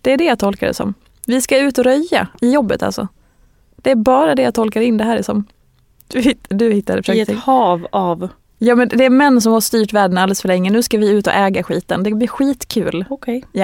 Det 0.00 0.12
är 0.12 0.16
det 0.16 0.24
jag 0.24 0.38
tolkar 0.38 0.66
det 0.66 0.74
som. 0.74 0.94
Vi 1.26 1.40
ska 1.40 1.58
ut 1.58 1.78
och 1.78 1.84
röja 1.84 2.26
i 2.40 2.50
jobbet 2.52 2.82
alltså. 2.82 3.08
Det 3.76 3.90
är 3.90 3.94
bara 3.94 4.34
det 4.34 4.42
jag 4.42 4.54
tolkar 4.54 4.80
in 4.80 4.96
det 4.98 5.04
här 5.04 5.22
som. 5.22 5.44
Du, 6.08 6.20
hitt, 6.20 6.46
du 6.48 6.72
hittade 6.72 6.98
I 6.98 7.02
försökte. 7.02 7.32
ett 7.32 7.38
hav 7.38 7.86
av... 7.92 8.28
Ja 8.60 8.74
men 8.74 8.88
det 8.88 9.04
är 9.04 9.10
män 9.10 9.40
som 9.40 9.52
har 9.52 9.60
styrt 9.60 9.92
världen 9.92 10.18
alldeles 10.18 10.40
för 10.40 10.48
länge. 10.48 10.70
Nu 10.70 10.82
ska 10.82 10.98
vi 10.98 11.10
ut 11.10 11.26
och 11.26 11.32
äga 11.32 11.62
skiten. 11.62 12.02
Det 12.02 12.10
blir 12.10 12.28
skitkul. 12.28 13.04
Okej. 13.10 13.44
I 13.52 13.62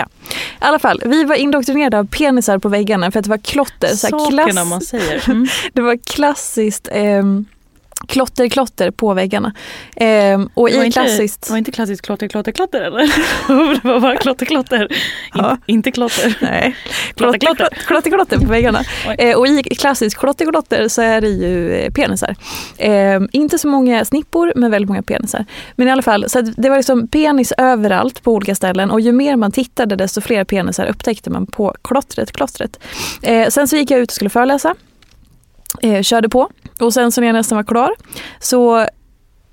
alla 0.59 0.79
fall, 0.79 1.03
vi 1.05 1.25
var 1.25 1.35
indoktrinerade 1.35 1.99
av 1.99 2.07
penisar 2.07 2.59
på 2.59 2.69
väggarna 2.69 3.11
för 3.11 3.19
att 3.19 3.25
det 3.25 3.31
var 3.31 3.39
klotter. 3.39 3.89
Så 3.89 4.07
här 4.07 4.11
Sakerna 4.19 4.43
klass- 4.53 4.69
man 4.69 4.81
säger. 4.81 5.25
Mm. 5.31 5.47
Det 5.73 5.81
var 5.83 5.97
klassiskt 5.97 6.89
ehm, 6.93 7.45
klotter, 8.09 8.49
klotter 8.49 8.91
på 8.91 9.15
väggarna. 9.15 9.55
Ehm, 9.97 10.49
och 10.55 10.71
i 10.71 10.75
inte, 10.75 10.91
klassiskt... 10.91 11.47
det 11.47 11.51
var 11.51 11.59
inte 11.59 11.73
klassiskt 11.73 12.03
klotter, 12.03 12.29
klotter, 12.29 12.53
klotter 12.53 12.81
eller? 12.81 13.01
det 13.83 13.89
var 13.89 14.01
bara 14.01 14.17
klotter, 14.17 14.47
klotter. 14.47 14.89
Ja. 15.35 15.59
In, 15.67 15.75
inte 15.85 15.91
klotter. 15.91 16.39
Nej, 16.41 16.77
Klotter, 17.17 17.39
klotter. 17.39 17.69
klotter, 17.87 18.11
klotter 18.11 18.39
på 18.39 18.47
väggarna. 18.47 18.85
Eh, 19.19 19.37
och 19.37 19.47
i 19.47 19.63
klassiskt 19.63 20.19
klotter, 20.19 20.51
klotter 20.51 20.89
så 20.89 21.03
är 21.03 21.21
det 21.21 21.29
ju 21.29 21.75
eh, 21.75 21.91
penisar. 21.91 22.37
Eh, 22.77 23.21
inte 23.33 23.59
så 23.59 23.69
många 23.69 24.05
snippor, 24.05 24.53
men 24.57 24.71
väldigt 24.71 24.89
många 24.89 25.03
penisar. 25.03 25.45
Men 25.77 25.89
i 25.89 25.91
alla 25.91 26.03
fall, 26.03 26.29
så 26.29 26.41
det 26.41 26.69
var 26.71 26.77
liksom 26.77 27.09
penis 27.09 27.53
överallt 27.59 28.23
på 28.23 28.33
olika 28.33 28.55
ställen 28.55 28.91
och 28.91 29.01
ju 29.01 29.13
mer 29.13 29.37
man 29.37 29.53
tittade 29.53 29.97
desto 29.97 30.21
fler 30.21 30.45
penisar 30.45 30.87
upptäckte 30.87 31.31
man 31.31 31.47
på 31.47 31.75
klottret, 31.83 32.33
klottret. 32.33 32.79
Eh, 33.23 33.49
sen 33.49 33.69
så 33.69 33.77
gick 33.77 33.91
jag 33.91 34.01
ut 34.01 34.11
och 34.11 34.15
skulle 34.15 34.31
föreläsa. 34.31 34.75
Eh, 35.83 36.03
körde 36.03 36.29
på. 36.29 36.51
Och 36.81 36.95
sen 36.95 37.13
så 37.13 37.21
när 37.21 37.29
jag 37.29 37.35
nästan 37.35 37.57
var 37.57 37.65
klar 37.65 37.95
så 38.41 38.87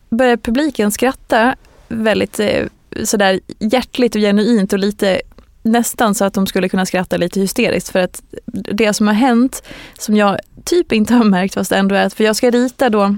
började 0.09 0.41
publiken 0.41 0.91
skratta 0.91 1.55
väldigt 1.87 2.39
eh, 2.39 2.65
sådär 3.03 3.39
hjärtligt 3.59 4.15
och 4.15 4.21
genuint 4.21 4.73
och 4.73 4.79
lite 4.79 5.21
nästan 5.63 6.15
så 6.15 6.25
att 6.25 6.33
de 6.33 6.47
skulle 6.47 6.69
kunna 6.69 6.85
skratta 6.85 7.17
lite 7.17 7.39
hysteriskt. 7.39 7.89
För 7.89 7.99
att 7.99 8.23
det 8.53 8.93
som 8.93 9.07
har 9.07 9.13
hänt 9.13 9.63
som 9.99 10.15
jag 10.15 10.39
typ 10.63 10.91
inte 10.91 11.13
har 11.13 11.23
märkt 11.23 11.53
fast 11.53 11.71
ändå 11.71 11.95
är 11.95 12.05
att 12.05 12.13
för 12.13 12.23
jag 12.23 12.35
ska 12.35 12.51
rita 12.51 12.89
då 12.89 13.15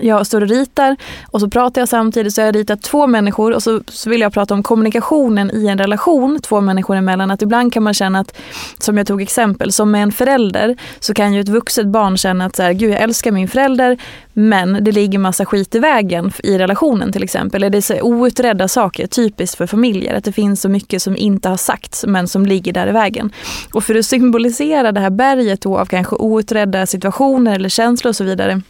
jag 0.00 0.26
står 0.26 0.40
och 0.40 0.48
ritar 0.48 0.96
och 1.30 1.40
så 1.40 1.50
pratar 1.50 1.80
jag 1.80 1.88
samtidigt 1.88 2.34
så 2.34 2.40
har 2.40 2.46
jag 2.46 2.54
ritat 2.56 2.82
två 2.82 3.06
människor 3.06 3.52
och 3.52 3.62
så, 3.62 3.80
så 3.88 4.10
vill 4.10 4.20
jag 4.20 4.32
prata 4.32 4.54
om 4.54 4.62
kommunikationen 4.62 5.50
i 5.50 5.66
en 5.66 5.78
relation 5.78 6.40
två 6.42 6.60
människor 6.60 6.96
emellan. 6.96 7.30
Att 7.30 7.42
ibland 7.42 7.72
kan 7.72 7.82
man 7.82 7.94
känna 7.94 8.18
att, 8.18 8.36
som 8.78 8.98
jag 8.98 9.06
tog 9.06 9.22
exempel, 9.22 9.72
som 9.72 9.90
med 9.90 10.02
en 10.02 10.12
förälder 10.12 10.76
så 11.00 11.14
kan 11.14 11.34
ju 11.34 11.40
ett 11.40 11.48
vuxet 11.48 11.86
barn 11.86 12.16
känna 12.16 12.44
att 12.44 12.56
så 12.56 12.62
här, 12.62 12.72
gud 12.72 12.90
jag 12.90 13.00
älskar 13.00 13.32
min 13.32 13.48
förälder 13.48 13.98
men 14.32 14.84
det 14.84 14.92
ligger 14.92 15.18
massa 15.18 15.44
skit 15.44 15.74
i 15.74 15.78
vägen 15.78 16.32
i 16.42 16.58
relationen 16.58 17.12
till 17.12 17.22
exempel. 17.22 17.62
Eller 17.62 17.70
det 17.70 17.82
så 17.82 18.02
outredda 18.02 18.68
saker, 18.68 19.06
typiskt 19.06 19.56
för 19.56 19.66
familjer, 19.66 20.14
att 20.14 20.24
det 20.24 20.32
finns 20.32 20.60
så 20.60 20.68
mycket 20.68 21.02
som 21.02 21.16
inte 21.16 21.48
har 21.48 21.56
sagts 21.56 22.04
men 22.06 22.28
som 22.28 22.46
ligger 22.46 22.72
där 22.72 22.86
i 22.88 22.92
vägen. 22.92 23.32
Och 23.72 23.84
för 23.84 23.94
att 23.94 24.06
symbolisera 24.06 24.92
det 24.92 25.00
här 25.00 25.10
berget 25.10 25.60
då 25.60 25.78
av 25.78 25.86
kanske 25.86 26.16
outredda 26.16 26.86
situationer 26.86 27.54
eller 27.54 27.68
känslor 27.68 28.08
och 28.08 28.16
så 28.16 28.24
vidare 28.24 28.62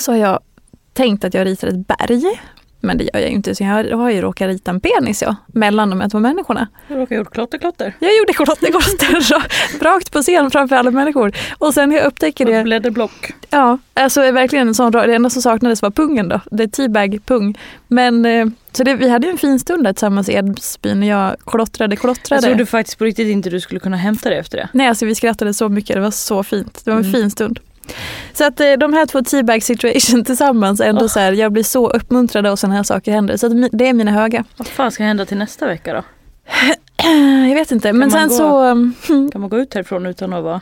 så 0.00 0.12
har 0.12 0.18
jag 0.18 0.38
tänkt 0.92 1.24
att 1.24 1.34
jag 1.34 1.46
ritar 1.46 1.68
ett 1.68 1.86
berg. 1.86 2.40
Men 2.82 2.98
det 2.98 3.04
gör 3.04 3.20
jag 3.20 3.28
ju 3.30 3.34
inte, 3.36 3.54
så 3.54 3.64
jag 3.64 3.96
har 3.96 4.10
ju 4.10 4.20
råkat 4.20 4.46
rita 4.48 4.70
en 4.70 4.80
penis 4.80 5.22
ja, 5.22 5.36
mellan 5.46 5.90
de 5.90 6.00
här 6.00 6.08
två 6.08 6.18
människorna. 6.18 6.68
Jag 6.88 6.98
råkar 6.98 7.16
gjort 7.16 7.30
klotter, 7.34 7.58
klotter. 7.58 7.94
Jag 7.98 8.16
gjorde 8.18 8.32
klotter, 8.32 8.66
klotter 8.66 9.20
så, 9.20 9.42
rakt 9.84 10.12
på 10.12 10.22
scen 10.22 10.50
framför 10.50 10.76
alla 10.76 10.90
människor. 10.90 11.32
Och 11.58 11.74
sen 11.74 11.88
när 11.88 11.96
jag 11.96 12.06
upptäcker 12.06 12.46
Ett 12.46 12.52
det, 12.52 12.62
blädderblock. 12.64 13.32
ja, 13.50 13.78
alltså 13.94 14.20
verkligen 14.32 14.68
en 14.68 14.74
sån, 14.74 14.92
det 14.92 15.14
enda 15.14 15.30
som 15.30 15.42
saknades 15.42 15.82
var 15.82 15.90
pungen 15.90 16.28
då. 16.28 16.40
Det 16.50 16.62
är 16.62 16.66
teabag-pung. 16.68 17.58
Men, 17.88 18.24
eh, 18.26 18.46
så 18.72 18.84
det, 18.84 18.94
vi 18.94 19.08
hade 19.08 19.26
ju 19.26 19.30
en 19.32 19.38
fin 19.38 19.58
stund 19.58 19.84
där 19.84 19.92
tillsammans 19.92 20.28
i 20.28 20.32
Edsbyn 20.34 21.00
när 21.00 21.08
jag 21.08 21.36
klottrade, 21.46 21.92
Jag 21.94 22.00
klottrade. 22.00 22.42
trodde 22.42 22.66
faktiskt 22.66 22.98
på 22.98 23.04
riktigt 23.04 23.28
inte 23.28 23.50
du 23.50 23.60
skulle 23.60 23.80
kunna 23.80 23.96
hämta 23.96 24.30
det 24.30 24.36
efter 24.36 24.58
det. 24.58 24.68
Nej, 24.72 24.88
alltså 24.88 25.06
vi 25.06 25.14
skrattade 25.14 25.54
så 25.54 25.68
mycket, 25.68 25.96
det 25.96 26.00
var 26.02 26.10
så 26.10 26.42
fint. 26.42 26.80
Det 26.84 26.90
var 26.90 26.98
en 26.98 27.04
Mm. 27.04 27.12
fin 27.12 27.30
stund. 27.30 27.60
Så 28.32 28.44
att 28.46 28.60
eh, 28.60 28.72
de 28.72 28.92
här 28.92 29.06
två 29.06 29.22
teabag 29.22 29.62
situation 29.62 30.24
tillsammans, 30.24 30.80
ändå 30.80 31.00
Oh. 31.04 31.08
så 31.08 31.20
här, 31.20 31.32
jag 31.32 31.52
blir 31.52 31.62
så 31.62 31.90
uppmuntrad 31.90 32.46
och 32.46 32.58
sådana 32.58 32.76
här 32.76 32.82
saker 32.82 33.12
händer. 33.12 33.36
Så 33.36 33.46
att 33.46 33.52
det 33.72 33.88
är 33.88 33.92
mina 33.92 34.10
höga. 34.10 34.44
Vad 34.56 34.66
fan 34.68 34.90
ska 34.90 35.04
hända 35.04 35.24
till 35.26 35.38
nästa 35.38 35.66
vecka 35.66 35.92
då? 35.94 36.02
Jag 37.48 37.54
vet 37.54 37.70
inte, 37.72 37.92
men 37.92 38.00
man 38.00 38.10
sen 38.10 38.28
gå- 38.28 38.34
så... 38.34 38.60
mm, 38.64 38.94
Kan 39.32 39.40
man 39.40 39.50
gå 39.50 39.58
ut 39.58 39.74
härifrån 39.74 40.06
utan 40.06 40.32
att 40.32 40.44
vara 40.44 40.60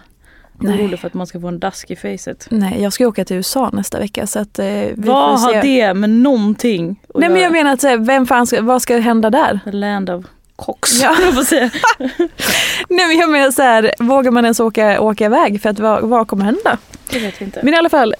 Nej. 0.61 0.81
orolig 0.81 0.99
för 1.01 1.07
att 1.07 1.15
man 1.15 1.27
ska 1.27 1.41
få 1.41 1.49
en 1.49 1.59
dask 1.59 1.91
i 1.91 1.97
facet? 1.97 2.47
Nej, 2.51 2.83
jag 2.83 2.93
ska 2.93 3.07
åka 3.07 3.25
till 3.25 3.37
USA 3.37 3.71
nästa 3.73 3.99
vecka 3.99 4.27
så 4.27 4.39
att 4.39 4.59
eh, 4.59 4.65
vi 4.67 4.93
Vad 4.97 5.41
har 5.41 5.63
det 5.63 5.95
med 5.95 6.11
någonting 6.11 6.87
Nej 6.87 7.29
men 7.29 7.31
jag 7.31 7.41
göra? 7.41 7.51
menar 7.51 7.73
att 7.73 7.81
så 7.81 7.89
här, 7.89 7.97
vem 7.97 8.27
fan 8.27 8.47
ska, 8.47 8.63
vad 8.63 8.83
ska 8.83 8.99
hända 8.99 9.31
där? 9.31 9.61
The 9.65 9.73
land 9.73 10.11
of 10.11 10.25
cocks. 10.59 11.01
Ja. 11.03 11.17
Nej 12.89 13.07
men 13.07 13.17
jag 13.19 13.31
menar 13.31 13.51
så 13.51 13.63
här, 13.63 13.93
vågar 13.99 14.31
man 14.31 14.45
ens 14.45 14.61
åka, 14.61 15.01
åka 15.01 15.25
iväg 15.25 15.63
för 15.63 15.71
att 15.71 15.79
vad, 15.79 16.03
vad 16.03 16.29
kommer 16.29 16.45
hända? 16.45 16.79
Det 17.11 17.19
vet 17.19 17.41
vi 17.41 17.45
inte. 17.45 17.61
Men 17.65 17.75
i 17.75 17.77
alla 17.77 17.89
fall, 17.89 18.15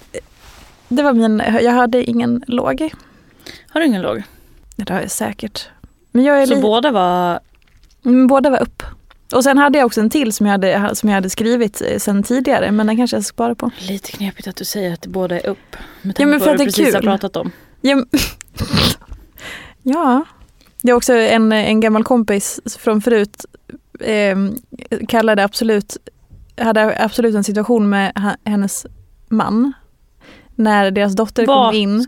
det 0.87 1.03
var 1.03 1.13
min, 1.13 1.43
jag 1.61 1.71
hade 1.71 2.03
ingen 2.03 2.43
låg. 2.47 2.89
Har 3.69 3.79
du 3.81 3.87
ingen 3.87 4.01
låg? 4.01 4.23
Det 4.75 4.89
har 4.93 5.01
jag 5.01 5.11
säkert. 5.11 5.67
Men 6.11 6.23
jag 6.23 6.41
är 6.41 6.45
Så 6.45 6.55
li- 6.55 6.61
båda 6.61 6.91
var... 6.91 7.39
Mm, 8.05 8.27
Båda 8.27 8.49
var 8.49 8.61
upp. 8.61 8.83
Och 9.33 9.43
sen 9.43 9.57
hade 9.57 9.77
jag 9.77 9.85
också 9.85 10.01
en 10.01 10.09
till 10.09 10.33
som 10.33 10.45
jag 10.45 10.51
hade, 10.51 10.95
som 10.95 11.09
jag 11.09 11.15
hade 11.15 11.29
skrivit 11.29 11.81
eh, 11.81 11.97
sen 11.97 12.23
tidigare 12.23 12.71
men 12.71 12.87
den 12.87 12.97
kanske 12.97 13.15
jag 13.17 13.23
ska 13.23 13.33
spara 13.33 13.55
på. 13.55 13.71
Lite 13.79 14.11
knepigt 14.11 14.47
att 14.47 14.55
du 14.55 14.65
säger 14.65 14.93
att 14.93 15.05
båda 15.07 15.39
är 15.39 15.47
upp. 15.47 15.75
Med 16.01 16.11
Ja, 16.11 16.13
tanke 16.13 16.25
men 16.25 16.39
på 16.39 16.43
för 16.45 16.51
vad 16.51 16.53
att 16.53 16.59
du 16.59 16.65
det 16.65 16.69
är 16.69 16.73
precis 16.85 16.93
har 16.93 17.01
kul. 17.01 17.09
pratat 17.09 17.35
om. 17.37 17.51
Ja, 17.81 18.03
ja. 19.83 20.25
Det 20.81 20.91
är 20.91 20.95
också 20.95 21.13
en, 21.13 21.51
en 21.51 21.79
gammal 21.79 22.03
kompis 22.03 22.59
från 22.79 23.01
förut 23.01 23.45
eh, 23.99 24.37
kallade 25.07 25.43
absolut, 25.43 25.97
hade 26.57 27.03
absolut 27.03 27.35
en 27.35 27.43
situation 27.43 27.89
med 27.89 28.35
hennes 28.45 28.85
man. 29.27 29.73
När 30.55 30.91
deras 30.91 31.15
dotter 31.15 31.45
Vad 31.45 31.71
kom 31.71 31.81
in 31.81 32.07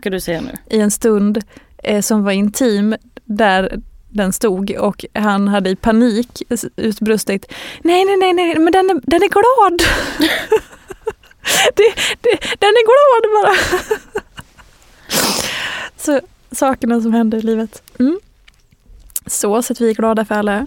i 0.70 0.78
en 0.78 0.90
stund 0.90 1.44
eh, 1.78 2.00
som 2.00 2.24
var 2.24 2.32
intim 2.32 2.96
där 3.24 3.80
den 4.08 4.32
stod 4.32 4.76
och 4.78 5.04
han 5.14 5.48
hade 5.48 5.70
i 5.70 5.76
panik 5.76 6.42
utbrustit 6.76 7.52
Nej, 7.82 8.04
nej, 8.04 8.16
nej, 8.16 8.32
nej, 8.32 8.58
men 8.58 8.72
den 8.72 8.90
är, 8.90 9.00
den 9.02 9.22
är 9.22 9.28
glad. 9.28 9.78
det, 11.74 11.94
det, 12.20 12.38
den 12.58 12.68
är 12.68 12.84
glad 12.88 13.42
bara. 13.42 13.54
så 15.96 16.20
sakerna 16.52 17.00
som 17.00 17.12
händer 17.12 17.38
i 17.38 17.42
livet. 17.42 17.82
Mm. 17.98 18.20
Så, 19.26 19.62
så 19.62 19.72
att 19.72 19.80
vi 19.80 19.90
är 19.90 19.94
glada 19.94 20.24
för 20.24 20.34
alla, 20.34 20.66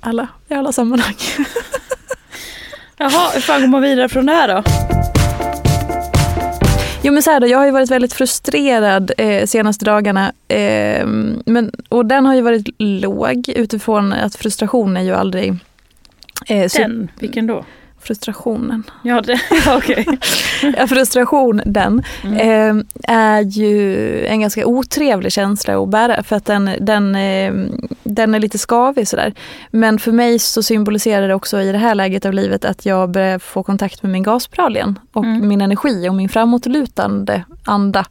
alla 0.00 0.28
i 0.48 0.54
alla 0.54 0.72
sammanhang. 0.72 1.14
Jaha, 2.98 3.30
hur 3.34 3.40
fan 3.40 3.60
går 3.60 3.68
man 3.68 3.82
vidare 3.82 4.08
från 4.08 4.26
det 4.26 4.32
här 4.32 4.48
då? 4.48 4.62
Jo 7.02 7.12
men 7.12 7.22
så 7.22 7.30
här 7.30 7.40
då, 7.40 7.46
jag 7.46 7.58
har 7.58 7.64
ju 7.66 7.70
varit 7.70 7.90
väldigt 7.90 8.12
frustrerad 8.12 9.12
eh, 9.18 9.46
senaste 9.46 9.84
dagarna. 9.84 10.32
Eh, 10.48 11.06
men, 11.46 11.70
och 11.88 12.06
den 12.06 12.26
har 12.26 12.34
ju 12.34 12.40
varit 12.40 12.68
låg 12.78 13.48
utifrån 13.48 14.12
att 14.12 14.36
frustration 14.36 14.96
är 14.96 15.02
ju 15.02 15.14
aldrig... 15.14 15.54
Eh, 16.46 16.70
Den? 16.76 17.10
Vilken 17.18 17.46
då? 17.46 17.64
Frustrationen. 18.00 18.82
Ja, 19.02 19.20
det, 19.20 19.40
okej. 19.76 20.06
Ja, 20.76 20.86
frustration, 20.86 21.62
den, 21.66 22.02
Mm. 22.24 22.78
eh, 22.78 22.84
är 23.16 23.40
ju 23.40 24.26
en 24.26 24.40
ganska 24.40 24.66
otrevlig 24.66 25.32
känsla 25.32 25.82
att 25.82 25.88
bära 25.88 26.22
för 26.22 26.36
att 26.36 26.44
den, 26.44 26.70
den, 26.80 27.14
eh, 27.14 27.52
den 28.04 28.34
är 28.34 28.38
lite 28.40 28.58
skavig 28.58 29.08
sådär. 29.08 29.32
Men 29.70 29.98
för 29.98 30.12
mig 30.12 30.38
så 30.38 30.62
symboliserar 30.62 31.28
det 31.28 31.34
också 31.34 31.60
i 31.60 31.72
det 31.72 31.78
här 31.78 31.94
läget 31.94 32.24
av 32.26 32.32
livet 32.32 32.64
att 32.64 32.86
jag 32.86 33.10
börjar 33.10 33.38
få 33.38 33.62
kontakt 33.62 34.02
med 34.02 34.12
min 34.12 34.22
gaspedal 34.22 34.76
igen 34.76 34.98
och 35.12 35.24
Mm. 35.24 35.48
min 35.48 35.60
energi 35.60 36.08
och 36.08 36.14
min 36.14 36.28
framåtlutande 36.28 37.44
anda. 37.66 38.06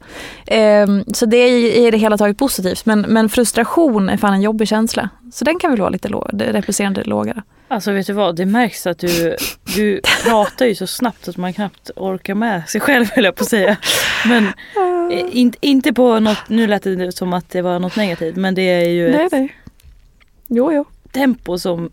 Eh, 0.46 0.86
så 1.14 1.26
det 1.26 1.36
är 1.36 1.86
i 1.86 1.90
det 1.90 1.96
hela 1.98 2.16
taget 2.18 2.38
positivt 2.38 2.86
men, 2.86 3.00
men 3.00 3.28
frustration 3.28 4.08
är 4.08 4.16
fan 4.16 4.34
en 4.34 4.42
jobbig 4.42 4.68
känsla. 4.68 5.08
Så 5.32 5.44
den 5.44 5.58
kan 5.58 5.70
väl 5.70 5.80
vara 5.80 5.90
lite 5.90 6.08
lå- 6.08 6.52
represserande 6.52 7.04
lågare. 7.04 7.42
Alltså 7.68 7.92
vet 7.92 8.06
du 8.06 8.12
vad, 8.12 8.36
det 8.36 8.46
märks 8.46 8.86
att 8.86 8.98
du, 8.98 9.36
du 9.76 10.00
pratar 10.24 10.66
ju 10.66 10.74
så 10.74 10.86
snabbt 10.86 11.28
att 11.28 11.36
man 11.36 11.52
knappt 11.52 11.90
orkar 11.96 12.34
med 12.34 12.68
sig 12.68 12.80
själv 12.80 13.06
höll 13.14 13.24
jag 13.24 13.34
på 13.36 13.42
att 13.44 13.48
säga. 13.50 13.76
Men 14.26 14.46
eh, 15.12 15.26
in, 15.38 15.52
inte 15.60 15.92
på 15.92 16.20
något, 16.20 16.48
nu 16.48 16.66
lät 16.66 16.82
det 16.82 17.12
som 17.16 17.32
att 17.32 17.50
det 17.50 17.62
var 17.62 17.78
något 17.78 17.96
negativt 17.96 18.36
men 18.36 18.54
det 18.54 18.62
är 18.62 18.88
ju 18.88 19.10
Nej, 19.10 19.26
ett 19.26 19.32
nej. 19.32 19.56
Jo, 20.48 20.72
jo. 20.72 20.84
tempo 21.12 21.58
som 21.58 21.90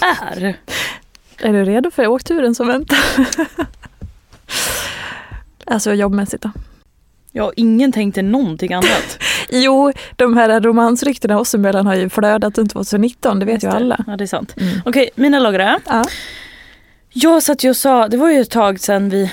är. 0.00 0.56
Är 1.38 1.52
du 1.52 1.64
redo 1.64 1.90
för 1.90 2.06
åkturen 2.06 2.54
som 2.54 2.66
väntar? 2.68 2.98
alltså 5.66 5.94
jobbmässigt 5.94 6.42
då? 6.42 6.50
Ja, 7.32 7.52
ingen 7.56 7.92
tänkte 7.92 8.22
någonting 8.22 8.72
annat. 8.72 9.18
Jo, 9.50 9.92
de 10.16 10.36
här 10.36 10.60
romansryktena 10.60 11.38
oss 11.40 11.54
emellan 11.54 11.86
har 11.86 11.94
ju 11.94 12.08
flödat 12.08 12.58
under 12.58 12.72
2019, 12.72 13.38
det 13.38 13.44
vet 13.46 13.52
Just 13.52 13.64
ju 13.64 13.68
alla. 13.76 14.04
Ja, 14.06 14.16
det 14.16 14.24
är 14.24 14.26
sant. 14.26 14.54
Mm. 14.60 14.74
Okej, 14.84 15.10
mina 15.14 15.38
lagrar. 15.38 15.78
Ja. 15.86 16.04
Jag 17.10 17.42
satt 17.42 17.64
ju 17.64 17.70
och 17.70 17.76
sa, 17.76 18.08
det 18.08 18.16
var 18.16 18.30
ju 18.30 18.40
ett 18.40 18.50
tag 18.50 18.80
sedan 18.80 19.08
vi 19.08 19.32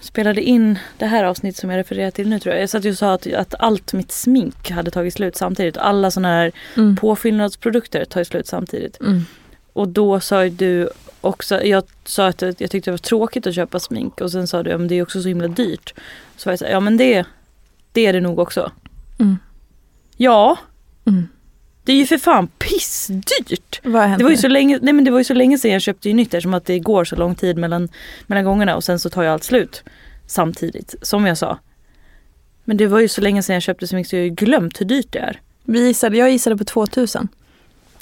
spelade 0.00 0.42
in 0.42 0.78
det 0.98 1.06
här 1.06 1.24
avsnittet 1.24 1.60
som 1.60 1.70
jag 1.70 1.78
refererar 1.78 2.10
till 2.10 2.28
nu 2.28 2.38
tror 2.40 2.54
jag. 2.54 2.62
Jag 2.62 2.70
satt 2.70 2.84
ju 2.84 2.90
och 2.90 2.96
sa 2.98 3.12
att, 3.12 3.34
att 3.34 3.54
allt 3.58 3.92
mitt 3.92 4.12
smink 4.12 4.70
hade 4.70 4.90
tagit 4.90 5.14
slut 5.14 5.36
samtidigt. 5.36 5.76
Alla 5.76 6.10
sådana 6.10 6.28
här 6.28 6.52
Mm. 6.76 6.96
påfyllnadsprodukter 6.96 8.04
tar 8.04 8.24
slut 8.24 8.46
samtidigt. 8.46 9.00
Mm. 9.00 9.24
Och 9.72 9.88
då 9.88 10.20
sa 10.20 10.44
ju 10.44 10.50
du 10.50 10.88
också, 11.20 11.64
jag 11.64 11.84
sa 12.04 12.26
att 12.26 12.42
jag 12.42 12.58
tyckte 12.58 12.80
det 12.80 12.90
var 12.90 12.98
tråkigt 12.98 13.46
att 13.46 13.54
köpa 13.54 13.80
smink 13.80 14.20
och 14.20 14.32
sen 14.32 14.46
sa 14.46 14.62
du, 14.62 14.70
ja 14.70 14.78
men 14.78 14.88
det 14.88 14.94
är 14.94 15.02
också 15.02 15.22
så 15.22 15.28
himla 15.28 15.48
dyrt. 15.48 15.94
Så 16.36 16.48
var 16.48 16.52
jag 16.52 16.58
så 16.58 16.64
här, 16.64 16.72
ja 16.72 16.80
men 16.80 16.96
det, 16.96 17.24
det 17.92 18.06
är 18.06 18.12
det 18.12 18.20
nog 18.20 18.38
också. 18.38 18.72
Mm. 19.20 19.36
Ja, 20.16 20.58
Mm. 21.06 21.28
det 21.84 21.92
är 21.92 21.96
ju 21.96 22.06
för 22.06 22.18
fan 22.18 22.48
pissdyrt. 22.58 23.80
Det 23.82 23.88
var, 24.24 24.30
ju 24.30 24.36
så 24.36 24.48
länge, 24.48 24.78
nej 24.82 24.92
men 24.94 25.04
det 25.04 25.10
var 25.10 25.18
ju 25.18 25.24
så 25.24 25.34
länge 25.34 25.58
sedan 25.58 25.70
jag 25.70 25.82
köpte 25.82 26.08
ju 26.08 26.14
nytt 26.14 26.34
eftersom 26.34 26.54
att 26.54 26.64
det 26.64 26.78
går 26.78 27.04
så 27.04 27.16
lång 27.16 27.34
tid 27.34 27.56
mellan, 27.58 27.88
mellan 28.26 28.44
gångerna 28.44 28.76
och 28.76 28.84
sen 28.84 28.98
så 28.98 29.10
tar 29.10 29.22
ju 29.22 29.28
allt 29.28 29.44
slut 29.44 29.82
samtidigt 30.26 30.94
som 31.02 31.26
jag 31.26 31.38
sa. 31.38 31.58
Men 32.64 32.76
det 32.76 32.86
var 32.86 33.00
ju 33.00 33.08
så 33.08 33.20
länge 33.20 33.42
sedan 33.42 33.54
jag 33.54 33.62
köpte 33.62 33.86
smink 33.86 34.06
så 34.06 34.16
jag 34.16 34.20
har 34.20 34.24
ju 34.24 34.30
glömt 34.30 34.80
hur 34.80 34.86
dyrt 34.86 35.06
det 35.12 35.18
är. 35.18 35.40
Vi 35.64 35.86
gissade, 35.86 36.16
jag 36.16 36.30
gissade 36.30 36.56
på 36.56 36.64
2000. 36.64 37.28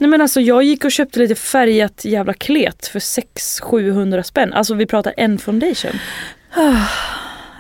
Nej 0.01 0.11
men 0.11 0.21
alltså 0.21 0.41
jag 0.41 0.63
gick 0.63 0.85
och 0.85 0.91
köpte 0.93 1.19
lite 1.19 1.35
färgat 1.35 2.05
jävla 2.05 2.35
klet 2.35 2.87
för 2.87 2.99
600-700 2.99 4.23
spänn. 4.23 4.53
Alltså 4.53 4.75
vi 4.75 4.87
pratar 4.87 5.15
en 5.17 5.39
foundation. 5.39 5.93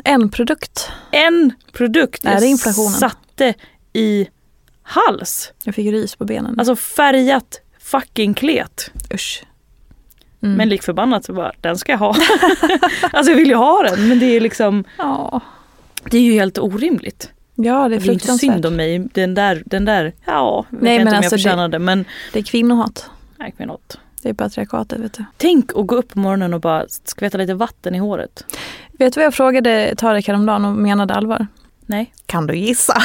En 0.04 0.30
produkt. 0.30 0.90
En 1.10 1.52
produkt 1.72 2.24
Är 2.24 2.28
det 2.28 2.40
jag 2.40 2.50
inflationen? 2.50 2.92
satte 2.92 3.54
i 3.92 4.28
hals. 4.82 5.52
Jag 5.64 5.74
fick 5.74 5.92
rys 5.92 6.16
på 6.16 6.24
benen. 6.24 6.58
Alltså 6.58 6.76
färgat 6.76 7.60
fucking 7.78 8.34
klet. 8.34 8.90
Usch. 9.14 9.44
Mm. 10.42 10.56
Men 10.56 10.68
lik 10.68 10.82
förbannat 10.82 11.24
så 11.24 11.32
bara, 11.32 11.52
den 11.60 11.78
ska 11.78 11.92
jag 11.92 11.98
ha. 11.98 12.08
alltså 13.12 13.32
jag 13.32 13.36
vill 13.36 13.48
ju 13.48 13.54
ha 13.54 13.82
den 13.82 14.08
men 14.08 14.18
det 14.18 14.26
är 14.26 14.40
liksom, 14.40 14.84
ja. 14.98 15.40
det 16.10 16.18
är 16.18 16.22
ju 16.22 16.32
helt 16.32 16.58
orimligt. 16.58 17.30
Ja, 17.64 17.74
det 17.74 17.80
är 17.84 17.88
Det 17.88 17.94
är 17.94 17.96
inte 17.96 18.04
fruktansvärt. 18.04 18.52
synd 18.52 18.66
om 18.66 18.76
mig. 18.76 18.98
Den 19.14 19.34
där, 19.34 19.62
den 19.66 19.84
där 19.84 20.12
ja, 20.24 20.66
jag 20.70 20.76
vet 20.78 20.82
Nej, 20.82 20.94
inte 20.94 21.04
men 21.04 21.12
om 21.14 21.16
alltså 21.18 21.34
jag 21.34 21.40
förtjänar 21.40 21.68
det 21.68 21.78
men 21.78 22.04
Det 22.32 22.38
är 22.38 22.42
kvinnohat. 22.42 23.10
nej, 23.38 23.54
något. 23.58 23.98
Det 24.22 24.28
är 24.28 24.34
patriarkatet 24.34 24.98
vet 25.00 25.12
du. 25.12 25.24
Tänk 25.36 25.70
att 25.76 25.86
gå 25.86 25.94
upp 25.96 26.08
på 26.12 26.18
morgonen 26.18 26.54
och 26.54 26.60
bara 26.60 26.84
skvätta 27.04 27.38
lite 27.38 27.54
vatten 27.54 27.94
i 27.94 27.98
håret. 27.98 28.44
Vet 28.98 29.14
du 29.14 29.20
vad 29.20 29.24
jag 29.26 29.34
frågade 29.34 29.94
Tarek 29.96 30.28
häromdagen 30.28 30.64
och 30.64 30.72
menade 30.72 31.14
allvar? 31.14 31.46
Nej. 31.86 32.12
Kan 32.26 32.46
du 32.46 32.56
gissa? 32.56 33.02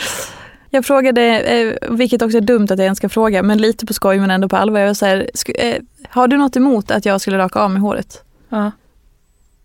jag 0.70 0.86
frågade, 0.86 1.40
eh, 1.40 1.74
vilket 1.90 2.22
också 2.22 2.36
är 2.36 2.40
dumt 2.40 2.64
att 2.64 2.70
jag 2.70 2.80
ens 2.84 2.98
ska 2.98 3.08
fråga, 3.08 3.42
men 3.42 3.58
lite 3.58 3.86
på 3.86 3.92
skoj 3.92 4.18
men 4.18 4.30
ändå 4.30 4.48
på 4.48 4.56
allvar. 4.56 4.80
Jag 4.80 4.86
var 4.86 4.94
så 4.94 5.06
här, 5.06 5.30
eh, 5.58 5.76
har 6.08 6.28
du 6.28 6.36
något 6.36 6.56
emot 6.56 6.90
att 6.90 7.04
jag 7.06 7.20
skulle 7.20 7.38
raka 7.38 7.60
av 7.60 7.70
mig 7.70 7.80
håret? 7.82 8.22
Ja. 8.48 8.72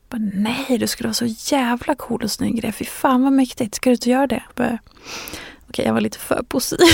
Bara, 0.09 0.21
Nej, 0.33 0.77
du 0.79 0.87
skulle 0.87 1.07
vara 1.07 1.13
så 1.13 1.25
jävla 1.55 1.95
cool 1.95 2.23
och 2.23 2.31
snygg 2.31 2.57
i 2.57 2.61
det. 2.61 2.71
Fy 2.71 2.85
fan 2.85 3.23
vad 3.23 3.33
mäktigt. 3.33 3.75
Ska 3.75 3.89
du 3.89 3.93
inte 3.93 4.09
göra 4.09 4.27
det? 4.27 4.43
Bara, 4.55 4.77
Okej, 5.69 5.85
jag 5.85 5.93
var 5.93 6.01
lite 6.01 6.17
för 6.19 6.43
positiv. 6.47 6.87